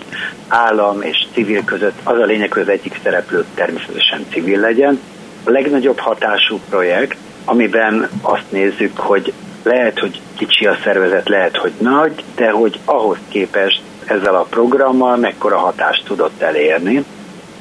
állam 0.47 1.01
és 1.01 1.25
civil 1.33 1.63
között. 1.63 1.99
Az 2.03 2.19
a 2.19 2.25
lényeg, 2.25 2.53
hogy 2.53 2.61
az 2.61 2.69
egyik 2.69 2.99
szereplő 3.03 3.45
természetesen 3.53 4.25
civil 4.31 4.59
legyen. 4.59 4.99
A 5.43 5.49
legnagyobb 5.49 5.99
hatású 5.99 6.59
projekt, 6.69 7.17
amiben 7.45 8.09
azt 8.21 8.51
nézzük, 8.51 8.97
hogy 8.97 9.33
lehet, 9.63 9.99
hogy 9.99 10.21
kicsi 10.37 10.65
a 10.65 10.77
szervezet, 10.83 11.29
lehet, 11.29 11.57
hogy 11.57 11.71
nagy, 11.77 12.23
de 12.35 12.51
hogy 12.51 12.79
ahhoz 12.85 13.17
képest 13.29 13.81
ezzel 14.05 14.35
a 14.35 14.47
programmal 14.49 15.17
mekkora 15.17 15.57
hatást 15.57 16.05
tudott 16.05 16.41
elérni. 16.41 17.03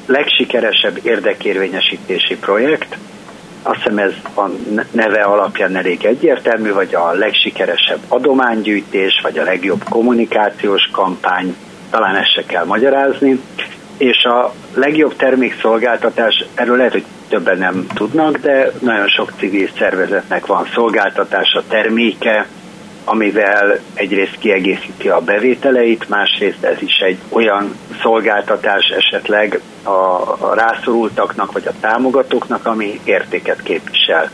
Legsikeresebb 0.05 0.99
érdekérvényesítési 1.03 2.37
projekt, 2.37 2.97
azt 3.61 3.77
hiszem 3.77 3.97
ez 3.97 4.13
a 4.35 4.49
neve 4.91 5.21
alapján 5.21 5.75
elég 5.75 6.05
egyértelmű, 6.05 6.73
vagy 6.73 6.95
a 6.95 7.11
legsikeresebb 7.11 7.99
adománygyűjtés, 8.07 9.19
vagy 9.23 9.37
a 9.37 9.43
legjobb 9.43 9.83
kommunikációs 9.89 10.89
kampány, 10.91 11.55
talán 11.89 12.15
ezt 12.15 12.33
se 12.33 12.43
kell 12.45 12.65
magyarázni. 12.65 13.39
És 13.97 14.23
a 14.23 14.53
legjobb 14.73 15.15
termékszolgáltatás, 15.15 16.45
erről 16.53 16.77
lehet, 16.77 16.91
hogy 16.91 17.05
többen 17.29 17.57
nem 17.57 17.85
tudnak, 17.93 18.37
de 18.37 18.71
nagyon 18.79 19.07
sok 19.07 19.31
civil 19.37 19.69
szervezetnek 19.77 20.45
van 20.45 20.67
szolgáltatása, 20.73 21.63
terméke, 21.67 22.47
amivel 23.05 23.79
egyrészt 23.93 24.37
kiegészíti 24.39 25.09
a 25.09 25.19
bevételeit, 25.19 26.09
másrészt 26.09 26.63
ez 26.63 26.81
is 26.81 26.97
egy 26.97 27.17
olyan 27.29 27.75
szolgáltatás 28.01 28.85
esetleg 28.85 29.59
a, 29.83 30.55
rászorultaknak 30.55 31.51
vagy 31.51 31.67
a 31.67 31.79
támogatóknak, 31.79 32.65
ami 32.65 32.99
értéket 33.03 33.63
képvisel. 33.63 34.31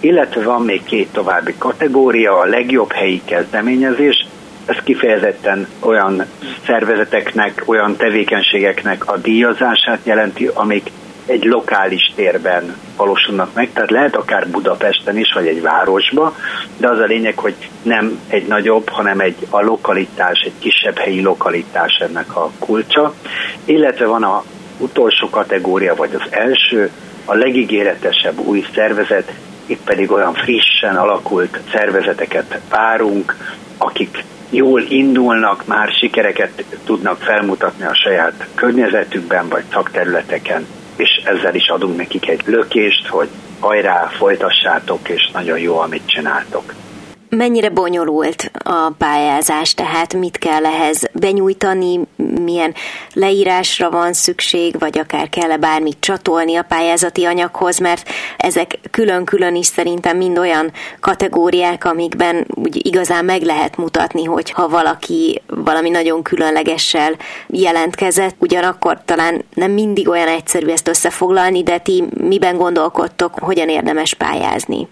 Illetve 0.00 0.42
van 0.42 0.62
még 0.62 0.84
két 0.84 1.12
további 1.12 1.54
kategória, 1.58 2.38
a 2.38 2.44
legjobb 2.44 2.92
helyi 2.92 3.22
kezdeményezés, 3.24 4.26
ez 4.66 4.76
kifejezetten 4.84 5.68
olyan 5.80 6.24
szervezeteknek, 6.66 7.62
olyan 7.64 7.96
tevékenységeknek 7.96 9.10
a 9.10 9.16
díjazását 9.16 10.00
jelenti, 10.02 10.50
amik 10.54 10.90
egy 11.26 11.44
lokális 11.44 12.12
térben 12.14 12.76
valósulnak 12.96 13.54
meg, 13.54 13.72
tehát 13.72 13.90
lehet 13.90 14.16
akár 14.16 14.48
Budapesten 14.48 15.18
is, 15.18 15.32
vagy 15.32 15.46
egy 15.46 15.62
városba, 15.62 16.36
de 16.76 16.88
az 16.88 16.98
a 16.98 17.04
lényeg, 17.04 17.38
hogy 17.38 17.54
nem 17.82 18.20
egy 18.28 18.46
nagyobb, 18.46 18.88
hanem 18.88 19.20
egy 19.20 19.36
a 19.50 19.60
lokalitás, 19.60 20.40
egy 20.40 20.52
kisebb 20.58 20.98
helyi 20.98 21.22
lokalitás 21.22 21.94
ennek 21.94 22.36
a 22.36 22.50
kulcsa, 22.58 23.14
illetve 23.64 24.06
van 24.06 24.22
a 24.22 24.44
utolsó 24.78 25.30
kategória, 25.30 25.94
vagy 25.94 26.14
az 26.14 26.26
első, 26.30 26.90
a 27.24 27.34
legígéretesebb 27.34 28.38
új 28.38 28.64
szervezet, 28.74 29.32
itt 29.66 29.84
pedig 29.84 30.10
olyan 30.10 30.34
frissen 30.34 30.96
alakult 30.96 31.60
szervezeteket 31.72 32.58
várunk, 32.68 33.36
akik 33.78 34.24
jól 34.50 34.82
indulnak, 34.82 35.66
már 35.66 35.88
sikereket 35.88 36.64
tudnak 36.84 37.20
felmutatni 37.20 37.84
a 37.84 37.94
saját 37.94 38.46
környezetükben 38.54 39.48
vagy 39.48 39.64
szakterületeken, 39.72 40.66
és 40.96 41.22
ezzel 41.24 41.54
is 41.54 41.68
adunk 41.68 41.96
nekik 41.96 42.28
egy 42.28 42.42
lökést, 42.46 43.06
hogy 43.06 43.28
hajrá, 43.60 44.06
folytassátok, 44.16 45.08
és 45.08 45.30
nagyon 45.32 45.58
jó, 45.58 45.78
amit 45.78 46.06
csináltok. 46.06 46.74
Mennyire 47.28 47.68
bonyolult 47.68 48.50
a 48.64 48.90
pályázás, 48.98 49.74
tehát 49.74 50.14
mit 50.14 50.38
kell 50.38 50.66
ehhez 50.66 51.02
benyújtani, 51.12 52.00
milyen 52.16 52.74
leírásra 53.12 53.90
van 53.90 54.12
szükség, 54.12 54.78
vagy 54.78 54.98
akár 54.98 55.28
kell-e 55.28 55.56
bármit 55.56 55.96
csatolni 56.00 56.56
a 56.56 56.62
pályázati 56.62 57.24
anyaghoz, 57.24 57.78
mert 57.78 58.08
ezek 58.36 58.78
külön-külön 58.90 59.54
is 59.54 59.66
szerintem 59.66 60.16
mind 60.16 60.38
olyan 60.38 60.72
kategóriák, 61.00 61.84
amikben 61.84 62.46
úgy 62.54 62.86
igazán 62.86 63.24
meg 63.24 63.42
lehet 63.42 63.76
mutatni, 63.76 64.24
hogy 64.24 64.50
ha 64.50 64.68
valaki 64.68 65.42
valami 65.46 65.90
nagyon 65.90 66.22
különlegessel 66.22 67.16
jelentkezett, 67.46 68.34
ugyanakkor 68.38 69.00
talán 69.04 69.44
nem 69.54 69.70
mindig 69.70 70.08
olyan 70.08 70.28
egyszerű 70.28 70.68
ezt 70.68 70.88
összefoglalni, 70.88 71.62
de 71.62 71.78
ti 71.78 72.04
miben 72.20 72.56
gondolkodtok, 72.56 73.38
hogyan 73.38 73.68
érdemes 73.68 74.14
pályázni? 74.14 74.88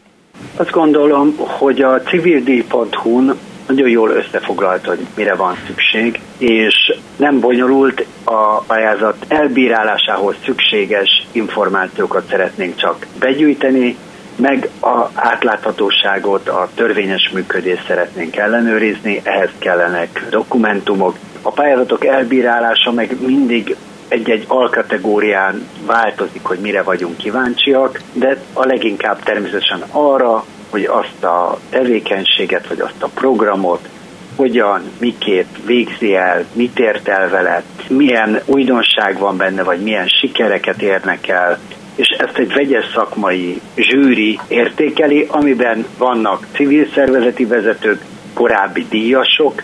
Azt 0.57 0.71
gondolom, 0.71 1.35
hogy 1.37 1.81
a 1.83 2.03
civildíj.hu-n 2.03 3.39
nagyon 3.67 3.89
jól 3.89 4.11
összefoglalta, 4.11 4.89
hogy 4.89 5.07
mire 5.17 5.35
van 5.35 5.57
szükség, 5.67 6.21
és 6.39 6.99
nem 7.17 7.41
bonyolult 7.41 8.07
a 8.25 8.61
pályázat 8.61 9.17
elbírálásához 9.29 10.35
szükséges 10.45 11.27
információkat 11.33 12.29
szeretnénk 12.29 12.77
csak 12.77 13.07
begyűjteni, 13.19 13.97
meg 14.37 14.69
a 14.81 15.09
átláthatóságot, 15.15 16.49
a 16.49 16.69
törvényes 16.75 17.31
működést 17.35 17.87
szeretnénk 17.87 18.37
ellenőrizni, 18.37 19.21
ehhez 19.23 19.51
kellenek 19.59 20.27
dokumentumok. 20.31 21.17
A 21.43 21.51
pályázatok 21.51 22.05
elbírálása 22.05 22.93
meg 22.93 23.17
mindig 23.27 23.77
egy-egy 24.15 24.45
alkategórián 24.49 25.69
változik, 25.87 26.45
hogy 26.45 26.59
mire 26.59 26.83
vagyunk 26.83 27.17
kíváncsiak, 27.17 28.01
de 28.13 28.39
a 28.53 28.67
leginkább 28.67 29.23
természetesen 29.23 29.85
arra, 29.91 30.45
hogy 30.71 30.85
azt 30.85 31.25
a 31.25 31.59
tevékenységet, 31.71 32.67
vagy 32.69 32.81
azt 32.81 33.03
a 33.03 33.11
programot 33.15 33.89
hogyan, 34.37 34.83
miképp 34.99 35.47
végzi 35.67 36.15
el, 36.15 36.45
mit 36.53 36.79
ért 36.79 37.09
el 37.09 37.29
vele, 37.29 37.63
milyen 37.89 38.41
újdonság 38.45 39.19
van 39.19 39.37
benne, 39.37 39.63
vagy 39.63 39.81
milyen 39.81 40.09
sikereket 40.09 40.83
érnek 40.83 41.29
el, 41.29 41.59
és 41.95 42.09
ezt 42.09 42.37
egy 42.39 42.53
vegyes 42.53 42.85
szakmai 42.95 43.61
zsűri 43.77 44.39
értékeli, 44.49 45.27
amiben 45.31 45.87
vannak 45.99 46.47
civil 46.53 46.87
szervezeti 46.95 47.45
vezetők, 47.45 48.03
korábbi 48.33 48.87
díjasok, 48.91 49.63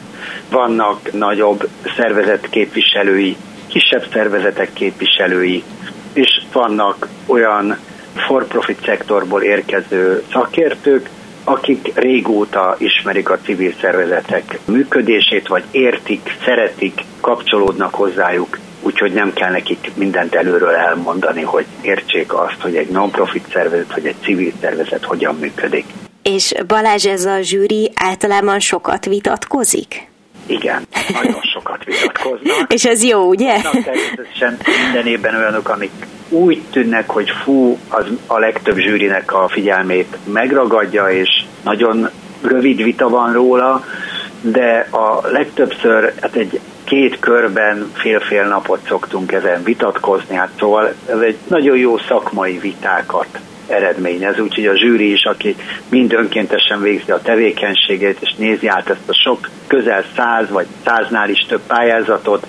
vannak 0.51 1.13
nagyobb 1.13 1.69
szervezet 1.97 2.49
képviselői, 2.51 3.37
kisebb 3.71 4.07
szervezetek 4.13 4.73
képviselői, 4.73 5.63
és 6.13 6.43
vannak 6.53 7.09
olyan 7.27 7.79
for-profit 8.15 8.85
szektorból 8.85 9.43
érkező 9.43 10.23
szakértők, 10.33 11.09
akik 11.45 11.93
régóta 11.95 12.77
ismerik 12.79 13.31
a 13.31 13.39
civil 13.39 13.73
szervezetek 13.81 14.59
működését, 14.65 15.49
vagy 15.49 15.65
értik, 15.71 16.37
szeretik, 16.45 17.05
kapcsolódnak 17.21 17.95
hozzájuk, 17.95 18.59
úgyhogy 18.83 19.13
nem 19.13 19.33
kell 19.33 19.51
nekik 19.51 19.91
mindent 19.95 20.35
előről 20.35 20.75
elmondani, 20.75 21.43
hogy 21.43 21.67
értsék 21.83 22.35
azt, 22.35 22.61
hogy 22.61 22.77
egy 22.77 22.89
non-profit 22.89 23.45
szervezet, 23.53 23.95
vagy 23.95 24.07
egy 24.07 24.17
civil 24.23 24.53
szervezet 24.61 25.05
hogyan 25.05 25.37
működik. 25.41 25.85
És 26.23 26.55
Balázs, 26.67 27.07
ez 27.07 27.25
a 27.25 27.41
zsűri 27.41 27.93
általában 27.95 28.61
sokat 28.61 29.05
vitatkozik? 29.05 30.10
Igen, 30.51 30.87
nagyon 31.13 31.41
sokat 31.53 31.85
vitatkoznak. 31.85 32.73
És 32.73 32.85
ez 32.85 33.03
jó, 33.03 33.29
ugye? 33.29 33.61
Természetesen 33.61 34.57
minden 34.85 35.07
évben 35.07 35.35
olyanok, 35.35 35.69
amik 35.69 35.91
úgy 36.29 36.63
tűnnek, 36.71 37.11
hogy 37.11 37.31
fú, 37.43 37.79
az 37.89 38.05
a 38.27 38.39
legtöbb 38.39 38.77
zsűrinek 38.77 39.33
a 39.33 39.49
figyelmét 39.49 40.17
megragadja, 40.33 41.09
és 41.09 41.45
nagyon 41.65 42.11
rövid 42.43 42.83
vita 42.83 43.09
van 43.09 43.33
róla, 43.33 43.85
de 44.41 44.89
a 44.91 45.29
legtöbbször 45.29 46.13
hát 46.21 46.35
egy 46.35 46.61
két 46.85 47.19
körben 47.19 47.91
fél-fél 47.95 48.47
napot 48.47 48.81
szoktunk 48.87 49.33
ezen 49.33 49.63
vitatkozni, 49.63 50.35
hát 50.35 50.51
szóval 50.59 50.93
ez 51.07 51.19
egy 51.19 51.37
nagyon 51.49 51.77
jó 51.77 51.99
szakmai 51.99 52.59
vitákat 52.59 53.27
eredményez, 53.71 54.41
úgyhogy 54.41 54.67
a 54.67 54.77
zsűri 54.77 55.13
is, 55.13 55.25
aki 55.25 55.57
mind 55.89 56.13
önkéntesen 56.13 56.81
végzi 56.81 57.11
a 57.11 57.23
tevékenységét, 57.23 58.17
és 58.21 58.35
nézi 58.37 58.67
át 58.67 58.91
ezt 58.91 59.09
a 59.09 59.15
sok 59.25 59.49
közel 59.67 60.05
száz 60.17 60.51
vagy 60.51 60.67
száznál 60.85 61.31
is 61.31 61.47
több 61.49 61.61
pályázatot, 61.67 62.47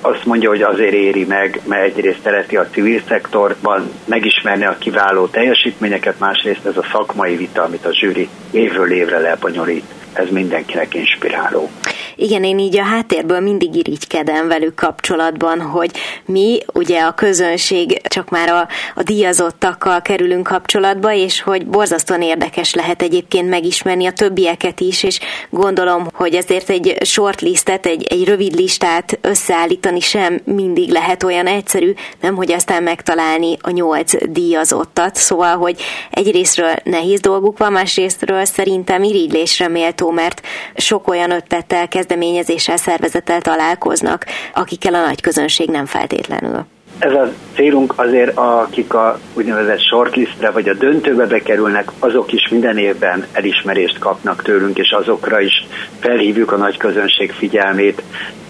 azt 0.00 0.24
mondja, 0.24 0.48
hogy 0.48 0.62
azért 0.62 0.92
éri 0.92 1.24
meg, 1.24 1.60
mert 1.64 1.84
egyrészt 1.84 2.20
szereti 2.22 2.56
a 2.56 2.68
civil 2.72 3.00
szektorban 3.08 3.90
megismerni 4.04 4.64
a 4.64 4.76
kiváló 4.78 5.26
teljesítményeket, 5.26 6.18
másrészt 6.18 6.66
ez 6.66 6.76
a 6.76 6.86
szakmai 6.92 7.36
vita, 7.36 7.62
amit 7.62 7.86
a 7.86 7.94
zsűri 7.94 8.28
évről 8.50 8.92
évre 8.92 9.18
lebonyolít 9.18 9.84
ez 10.12 10.30
mindenkinek 10.30 10.94
inspiráló. 10.94 11.70
Igen, 12.16 12.44
én 12.44 12.58
így 12.58 12.78
a 12.78 12.82
háttérből 12.82 13.40
mindig 13.40 13.74
irigykedem 13.74 14.48
velük 14.48 14.74
kapcsolatban, 14.74 15.60
hogy 15.60 15.90
mi, 16.24 16.58
ugye 16.72 17.00
a 17.00 17.14
közönség 17.14 18.00
csak 18.02 18.30
már 18.30 18.48
a, 18.48 18.68
a 18.94 19.02
díjazottakkal 19.02 20.02
kerülünk 20.02 20.46
kapcsolatba, 20.46 21.12
és 21.12 21.42
hogy 21.42 21.66
borzasztóan 21.66 22.22
érdekes 22.22 22.74
lehet 22.74 23.02
egyébként 23.02 23.48
megismerni 23.48 24.06
a 24.06 24.12
többieket 24.12 24.80
is, 24.80 25.02
és 25.02 25.20
gondolom, 25.50 26.06
hogy 26.12 26.34
ezért 26.34 26.70
egy 26.70 26.96
shortlistet, 27.04 27.86
egy, 27.86 28.02
egy 28.02 28.24
rövid 28.24 28.54
listát 28.54 29.18
összeállítani 29.20 30.00
sem 30.00 30.40
mindig 30.44 30.90
lehet 30.90 31.22
olyan 31.22 31.46
egyszerű, 31.46 31.92
nem 32.20 32.34
hogy 32.34 32.52
aztán 32.52 32.82
megtalálni 32.82 33.56
a 33.60 33.70
nyolc 33.70 34.26
díjazottat. 34.30 35.16
Szóval, 35.16 35.56
hogy 35.56 35.82
egyrésztről 36.10 36.74
nehéz 36.84 37.20
dolguk 37.20 37.58
van, 37.58 37.72
másrésztről 37.72 38.44
szerintem 38.44 39.02
irigylésre 39.02 39.68
méltó, 39.68 40.10
mert 40.10 40.40
sok 40.76 41.08
olyan 41.08 41.30
ötlettel 41.30 41.88
kezdeményezéssel, 42.04 42.76
szervezettel 42.76 43.40
találkoznak, 43.40 44.26
akikkel 44.54 44.94
a 44.94 45.06
nagy 45.06 45.20
közönség 45.20 45.68
nem 45.68 45.86
feltétlenül. 45.86 46.64
Ez 46.98 47.12
a 47.12 47.32
célunk 47.54 47.92
azért, 47.96 48.36
akik 48.36 48.94
a 48.94 49.18
úgynevezett 49.34 49.80
shortlistre 49.80 50.50
vagy 50.50 50.68
a 50.68 50.74
döntőbe 50.74 51.26
bekerülnek, 51.26 51.90
azok 51.98 52.32
is 52.32 52.48
minden 52.50 52.78
évben 52.78 53.26
elismerést 53.32 53.98
kapnak 53.98 54.42
tőlünk, 54.42 54.78
és 54.78 54.90
azokra 54.90 55.40
is 55.40 55.66
felhívjuk 56.00 56.52
a 56.52 56.56
nagy 56.56 56.76
közönség 56.76 57.32
figyelmét, 57.32 58.02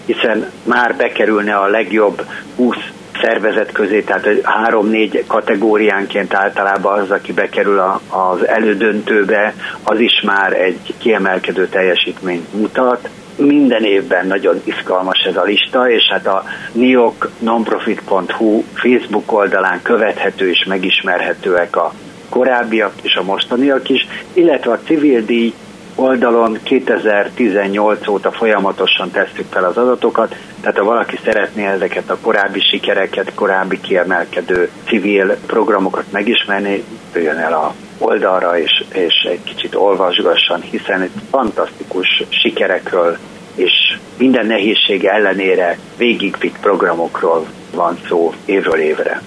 hiszen 0.05 0.51
már 0.63 0.95
bekerülne 0.95 1.55
a 1.55 1.67
legjobb 1.67 2.25
20 2.55 2.75
szervezet 3.21 3.71
közé, 3.71 4.01
tehát 4.01 4.27
három-négy 4.43 5.23
kategóriánként 5.27 6.33
általában 6.33 6.99
az, 6.99 7.11
aki 7.11 7.33
bekerül 7.33 7.79
a, 7.79 8.01
az 8.07 8.47
elődöntőbe, 8.47 9.53
az 9.83 9.99
is 9.99 10.21
már 10.25 10.53
egy 10.53 10.93
kiemelkedő 10.97 11.67
teljesítményt 11.67 12.53
mutat 12.53 13.09
minden 13.35 13.83
évben 13.83 14.27
nagyon 14.27 14.61
izgalmas 14.63 15.19
ez 15.19 15.35
a 15.35 15.43
lista, 15.43 15.89
és 15.89 16.03
hát 16.09 16.27
a 16.27 16.43
nioknonprofit.hu 16.71 18.63
Facebook 18.73 19.31
oldalán 19.31 19.81
követhető 19.81 20.49
és 20.49 20.65
megismerhetőek 20.67 21.75
a 21.75 21.93
korábbiak 22.29 22.93
és 23.01 23.15
a 23.15 23.23
mostaniak 23.23 23.89
is, 23.89 24.07
illetve 24.33 24.71
a 24.71 24.79
civil 24.85 25.21
díj 25.21 25.53
oldalon 25.95 26.59
2018 26.63 28.07
óta 28.07 28.31
folyamatosan 28.31 29.11
tesszük 29.11 29.45
fel 29.49 29.63
az 29.63 29.77
adatokat, 29.77 30.35
tehát 30.61 30.77
ha 30.77 30.83
valaki 30.83 31.19
szeretné 31.23 31.65
ezeket 31.65 32.09
a 32.09 32.17
korábbi 32.21 32.59
sikereket, 32.59 33.33
korábbi 33.33 33.79
kiemelkedő 33.81 34.69
civil 34.85 35.37
programokat 35.45 36.11
megismerni, 36.11 36.83
jöjjön 37.13 37.37
el 37.37 37.53
a 37.53 37.73
oldalra, 37.97 38.59
és, 38.59 38.83
és 38.93 39.13
egy 39.29 39.43
kicsit 39.43 39.75
olvasgassan, 39.75 40.61
hiszen 40.61 41.01
egy 41.01 41.11
fantasztikus 41.29 42.23
sikerekről 42.29 43.17
és 43.55 43.97
minden 44.17 44.45
nehézség 44.45 45.05
ellenére 45.05 45.77
végigvitt 45.97 46.59
programokról 46.59 47.47
van 47.73 47.99
szó 48.07 48.33
évről 48.45 48.79
évre. 48.79 49.21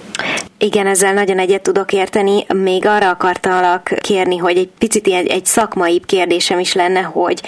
Igen, 0.57 0.87
ezzel 0.87 1.13
nagyon 1.13 1.39
egyet 1.39 1.61
tudok 1.61 1.93
érteni. 1.93 2.45
Még 2.53 2.85
arra 2.85 3.09
akartalak 3.09 3.93
kérni, 4.01 4.37
hogy 4.37 4.57
egy 4.57 4.69
picit 4.77 5.07
egy, 5.07 5.27
egy 5.27 5.45
szakmaibb 5.45 6.05
kérdésem 6.05 6.59
is 6.59 6.73
lenne, 6.73 7.01
hogy 7.01 7.41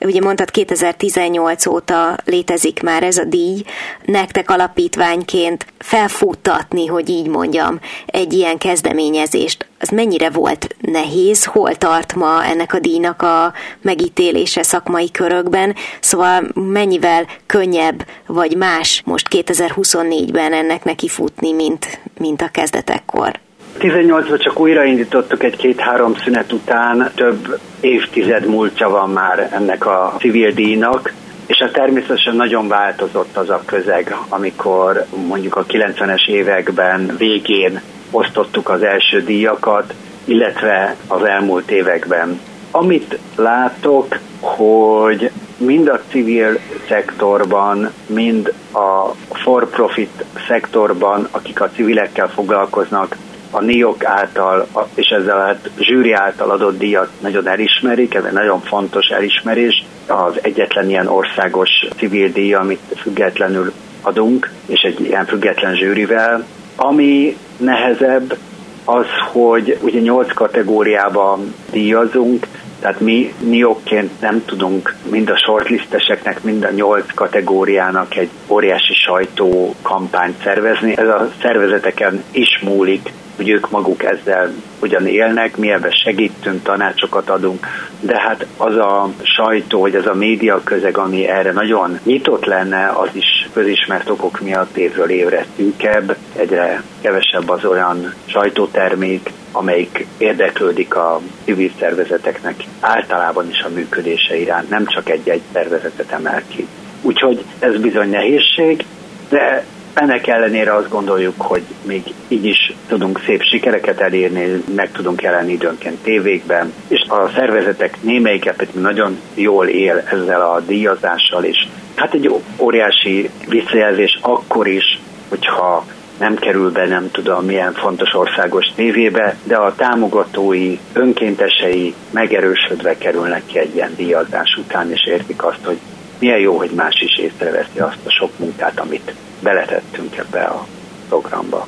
ugye 0.00 0.20
mondtad 0.20 0.50
2018 0.50 1.66
óta 1.66 2.16
létezik 2.24 2.82
már 2.82 3.02
ez 3.02 3.18
a 3.18 3.24
díj, 3.24 3.62
nektek 4.04 4.50
alapítványként 4.50 5.66
felfuttatni, 5.78 6.86
hogy 6.86 7.08
így 7.08 7.26
mondjam, 7.26 7.80
egy 8.06 8.32
ilyen 8.32 8.58
kezdeményezést, 8.58 9.66
az 9.80 9.88
mennyire 9.88 10.30
volt 10.30 10.76
nehéz, 10.80 11.44
hol 11.44 11.74
tart 11.74 12.14
ma 12.14 12.44
ennek 12.44 12.74
a 12.74 12.78
díjnak 12.78 13.22
a 13.22 13.52
megítélése 13.82 14.62
szakmai 14.62 15.10
körökben, 15.10 15.74
szóval 16.00 16.46
mennyivel 16.54 17.26
könnyebb 17.46 18.06
vagy 18.26 18.56
más 18.56 19.02
most 19.04 19.28
2024-ben 19.30 20.52
ennek 20.52 20.84
neki 20.84 21.08
futni, 21.08 21.52
mint, 21.52 21.98
mint 22.18 22.42
a 22.42 22.48
kezdetekkor? 22.52 23.38
18-ban 23.78 24.42
csak 24.42 24.60
újraindítottuk 24.60 25.42
egy 25.42 25.56
két-három 25.56 26.14
szünet 26.14 26.52
után, 26.52 27.10
több 27.14 27.58
évtized 27.80 28.46
múltja 28.46 28.88
van 28.88 29.10
már 29.10 29.48
ennek 29.52 29.86
a 29.86 30.14
civil 30.18 30.50
díjnak, 30.50 31.12
és 31.46 31.58
a 31.60 31.64
hát 31.64 31.72
természetesen 31.72 32.36
nagyon 32.36 32.68
változott 32.68 33.36
az 33.36 33.50
a 33.50 33.62
közeg, 33.66 34.16
amikor 34.28 35.04
mondjuk 35.26 35.56
a 35.56 35.66
90-es 35.66 36.28
években 36.28 37.14
végén 37.18 37.80
osztottuk 38.16 38.68
az 38.68 38.82
első 38.82 39.22
díjakat, 39.22 39.94
illetve 40.24 40.96
az 41.06 41.22
elmúlt 41.22 41.70
években. 41.70 42.40
Amit 42.70 43.18
látok, 43.36 44.18
hogy 44.40 45.30
mind 45.56 45.88
a 45.88 46.00
civil 46.10 46.58
szektorban, 46.88 47.92
mind 48.06 48.52
a 48.72 49.14
for-profit 49.30 50.24
szektorban, 50.48 51.28
akik 51.30 51.60
a 51.60 51.70
civilekkel 51.70 52.28
foglalkoznak, 52.28 53.16
a 53.50 53.60
NIOK 53.60 54.04
által, 54.04 54.66
és 54.94 55.06
ezzel 55.06 55.40
hát 55.40 55.70
zsűri 55.78 56.12
által 56.12 56.50
adott 56.50 56.78
díjat 56.78 57.10
nagyon 57.20 57.48
elismerik, 57.48 58.14
ez 58.14 58.24
egy 58.24 58.32
nagyon 58.32 58.60
fontos 58.60 59.06
elismerés, 59.06 59.84
az 60.06 60.38
egyetlen 60.42 60.88
ilyen 60.88 61.06
országos 61.06 61.70
civil 61.96 62.28
díj, 62.28 62.54
amit 62.54 62.80
függetlenül 62.96 63.72
adunk, 64.02 64.50
és 64.66 64.80
egy 64.80 65.00
ilyen 65.00 65.26
független 65.26 65.74
zsűrivel. 65.74 66.46
Ami 66.76 67.36
nehezebb, 67.56 68.36
az, 68.84 69.06
hogy 69.32 69.78
ugye 69.82 70.00
nyolc 70.00 70.32
kategóriában 70.34 71.54
díjazunk, 71.70 72.46
tehát 72.80 73.00
mi 73.00 73.34
NIOK-ként 73.38 74.20
nem 74.20 74.44
tudunk 74.44 74.94
mind 75.10 75.30
a 75.30 75.36
shortlisteseknek, 75.36 76.42
mind 76.42 76.64
a 76.64 76.70
nyolc 76.70 77.14
kategóriának 77.14 78.16
egy 78.16 78.28
óriási 78.48 78.94
sajtó 78.94 79.74
kampányt 79.82 80.42
szervezni. 80.42 80.96
Ez 80.96 81.08
a 81.08 81.30
szervezeteken 81.42 82.22
is 82.30 82.60
múlik, 82.62 83.12
hogy 83.36 83.48
ők 83.48 83.70
maguk 83.70 84.02
ezzel 84.04 84.52
ugyan 84.80 85.06
élnek, 85.06 85.56
mi 85.56 85.70
ebben 85.70 85.90
segítünk, 85.90 86.62
tanácsokat 86.62 87.30
adunk, 87.30 87.66
de 88.00 88.20
hát 88.20 88.46
az 88.56 88.76
a 88.76 89.08
sajtó, 89.22 89.80
vagy 89.80 89.94
az 89.94 90.06
a 90.06 90.14
média 90.14 90.60
közeg, 90.64 90.98
ami 90.98 91.28
erre 91.28 91.52
nagyon 91.52 91.98
nyitott 92.04 92.44
lenne, 92.44 92.92
az 92.94 93.08
is 93.12 93.35
közismert 93.56 94.08
okok 94.08 94.40
miatt 94.40 94.76
évről 94.76 95.10
évre 95.10 95.46
szűkebb, 95.56 96.16
egyre 96.36 96.82
kevesebb 97.00 97.48
az 97.48 97.64
olyan 97.64 98.14
sajtótermék, 98.24 99.30
amelyik 99.52 100.06
érdeklődik 100.18 100.94
a 100.94 101.20
civil 101.44 101.70
szervezeteknek 101.78 102.54
általában 102.80 103.48
is 103.48 103.60
a 103.60 103.68
működése 103.74 104.36
iránt, 104.36 104.68
nem 104.68 104.86
csak 104.86 105.08
egy-egy 105.08 105.40
szervezetet 105.52 106.10
emel 106.10 106.42
ki. 106.48 106.66
Úgyhogy 107.02 107.44
ez 107.58 107.80
bizony 107.80 108.10
nehézség, 108.10 108.84
de 109.28 109.64
ennek 109.94 110.26
ellenére 110.26 110.74
azt 110.74 110.88
gondoljuk, 110.88 111.40
hogy 111.40 111.62
még 111.82 112.02
így 112.28 112.44
is 112.44 112.72
tudunk 112.88 113.20
szép 113.26 113.42
sikereket 113.42 114.00
elérni, 114.00 114.62
meg 114.74 114.90
tudunk 114.92 115.22
jelenni 115.22 115.52
időnként 115.52 116.02
tévékben, 116.02 116.72
és 116.88 117.06
a 117.08 117.30
szervezetek 117.34 117.96
némelyike 118.00 118.52
pedig 118.52 118.74
nagyon 118.74 119.20
jól 119.34 119.66
él 119.66 120.02
ezzel 120.10 120.40
a 120.40 120.60
díjazással, 120.60 121.44
és 121.44 121.66
hát 121.96 122.14
egy 122.14 122.30
óriási 122.58 123.30
visszajelzés 123.48 124.18
akkor 124.22 124.66
is, 124.66 125.00
hogyha 125.28 125.84
nem 126.18 126.34
kerül 126.34 126.72
be 126.72 126.86
nem 126.86 127.10
tudom 127.10 127.44
milyen 127.44 127.72
fontos 127.72 128.14
országos 128.14 128.66
tévébe, 128.74 129.36
de 129.44 129.56
a 129.56 129.74
támogatói, 129.74 130.78
önkéntesei 130.92 131.94
megerősödve 132.10 132.98
kerülnek 132.98 133.42
ki 133.46 133.58
egy 133.58 133.74
ilyen 133.74 133.94
díjazás 133.96 134.56
után, 134.58 134.90
és 134.90 135.06
értik 135.06 135.44
azt, 135.44 135.64
hogy 135.64 135.78
milyen 136.18 136.38
jó, 136.38 136.56
hogy 136.56 136.70
más 136.70 137.00
is 137.00 137.18
észreveszi 137.18 137.78
azt 137.78 138.06
a 138.06 138.10
sok 138.10 138.38
munkát, 138.38 138.80
amit 138.80 139.14
beletettünk 139.42 140.16
ebbe 140.16 140.40
a 140.42 140.66
programba. 141.08 141.66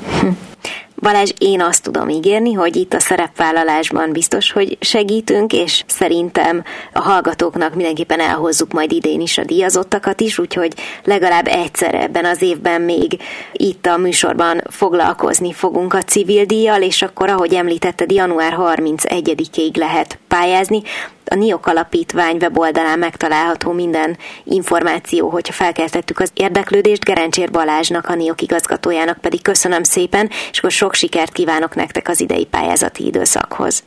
Balázs, 1.00 1.30
én 1.38 1.60
azt 1.60 1.82
tudom 1.82 2.08
ígérni, 2.08 2.52
hogy 2.52 2.76
itt 2.76 2.94
a 2.94 3.00
szerepvállalásban 3.00 4.12
biztos, 4.12 4.52
hogy 4.52 4.76
segítünk, 4.80 5.52
és 5.52 5.84
szerintem 5.86 6.64
a 6.92 7.00
hallgatóknak 7.00 7.74
mindenképpen 7.74 8.20
elhozzuk 8.20 8.72
majd 8.72 8.92
idén 8.92 9.20
is 9.20 9.38
a 9.38 9.44
díjazottakat 9.44 10.20
is, 10.20 10.38
úgyhogy 10.38 10.72
legalább 11.04 11.46
egyszer 11.46 11.94
ebben 11.94 12.24
az 12.24 12.42
évben 12.42 12.80
még 12.80 13.20
itt 13.52 13.86
a 13.86 13.96
műsorban 13.96 14.62
foglalkozni 14.70 15.52
fogunk 15.52 15.94
a 15.94 16.02
civil 16.02 16.44
díjjal, 16.44 16.82
és 16.82 17.02
akkor, 17.02 17.30
ahogy 17.30 17.54
említetted, 17.54 18.12
január 18.12 18.56
31-ig 18.58 19.76
lehet 19.76 20.18
pályázni 20.28 20.82
a 21.30 21.34
NIOK 21.34 21.66
alapítvány 21.66 22.36
weboldalán 22.40 22.98
megtalálható 22.98 23.72
minden 23.72 24.16
információ, 24.44 25.28
hogyha 25.28 25.52
felkeltettük 25.52 26.20
az 26.20 26.30
érdeklődést. 26.34 27.04
Gerencsér 27.04 27.50
Balázsnak, 27.50 28.08
a 28.08 28.14
NIOK 28.14 28.42
igazgatójának 28.42 29.18
pedig 29.18 29.42
köszönöm 29.42 29.82
szépen, 29.82 30.30
és 30.50 30.58
akkor 30.58 30.70
sok 30.70 30.94
sikert 30.94 31.32
kívánok 31.32 31.74
nektek 31.74 32.08
az 32.08 32.20
idei 32.20 32.44
pályázati 32.44 33.06
időszakhoz. 33.06 33.82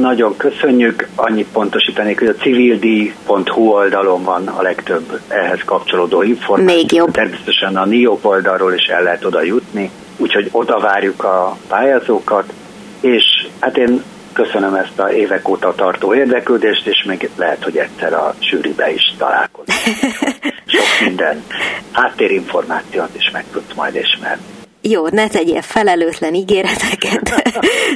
Nagyon 0.00 0.36
köszönjük. 0.36 1.08
Annyit 1.14 1.46
pontosítanék, 1.52 2.18
hogy 2.18 2.28
a 2.28 2.34
civildíj.hu 2.34 3.68
oldalon 3.68 4.24
van 4.24 4.46
a 4.46 4.62
legtöbb 4.62 5.20
ehhez 5.28 5.60
kapcsolódó 5.64 6.22
információ. 6.22 6.76
Még 6.76 6.92
jobb. 6.92 7.10
Természetesen 7.10 7.76
a 7.76 7.84
NIOP 7.84 8.24
oldalról 8.24 8.72
is 8.72 8.86
el 8.86 9.02
lehet 9.02 9.24
oda 9.24 9.42
jutni, 9.42 9.90
úgyhogy 10.16 10.48
oda 10.52 10.80
várjuk 10.80 11.24
a 11.24 11.56
pályázókat, 11.68 12.52
és 13.00 13.46
hát 13.60 13.76
én 13.76 14.02
köszönöm 14.36 14.74
ezt 14.74 14.98
a 14.98 15.12
évek 15.12 15.48
óta 15.48 15.74
tartó 15.74 16.14
érdeklődést, 16.14 16.86
és 16.86 17.04
még 17.06 17.30
lehet, 17.36 17.64
hogy 17.64 17.76
egyszer 17.76 18.12
a 18.12 18.34
sűribe 18.38 18.92
is 18.92 19.14
találkozunk. 19.18 19.78
Sok 20.74 21.06
minden 21.06 21.44
háttérinformációt 21.92 23.14
is 23.16 23.30
meg 23.30 23.44
tudsz 23.52 23.74
majd 23.74 23.94
ismerni 23.94 24.44
jó, 24.88 25.08
ne 25.08 25.28
tegyél 25.28 25.62
felelőtlen 25.62 26.34
ígéreteket, 26.34 27.44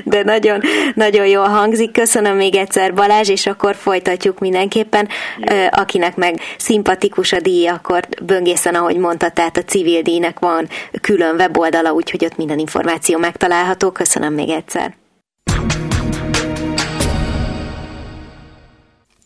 de 0.04 0.22
nagyon, 0.22 0.60
nagyon 0.94 1.26
jól 1.26 1.48
hangzik. 1.48 1.92
Köszönöm 1.92 2.36
még 2.36 2.54
egyszer 2.54 2.94
Balázs, 2.94 3.28
és 3.28 3.46
akkor 3.46 3.74
folytatjuk 3.74 4.38
mindenképpen. 4.38 5.08
Jó. 5.38 5.56
Akinek 5.70 6.16
meg 6.16 6.40
szimpatikus 6.58 7.32
a 7.32 7.40
díj, 7.40 7.66
akkor 7.66 8.08
böngészen, 8.22 8.74
ahogy 8.74 8.96
mondta, 8.96 9.28
tehát 9.30 9.56
a 9.56 9.62
civil 9.62 10.02
díjnak 10.02 10.38
van 10.38 10.68
külön 11.00 11.34
weboldala, 11.34 11.92
úgyhogy 11.92 12.24
ott 12.24 12.36
minden 12.36 12.58
információ 12.58 13.18
megtalálható. 13.18 13.90
Köszönöm 13.90 14.34
még 14.34 14.48
egyszer. 14.48 14.99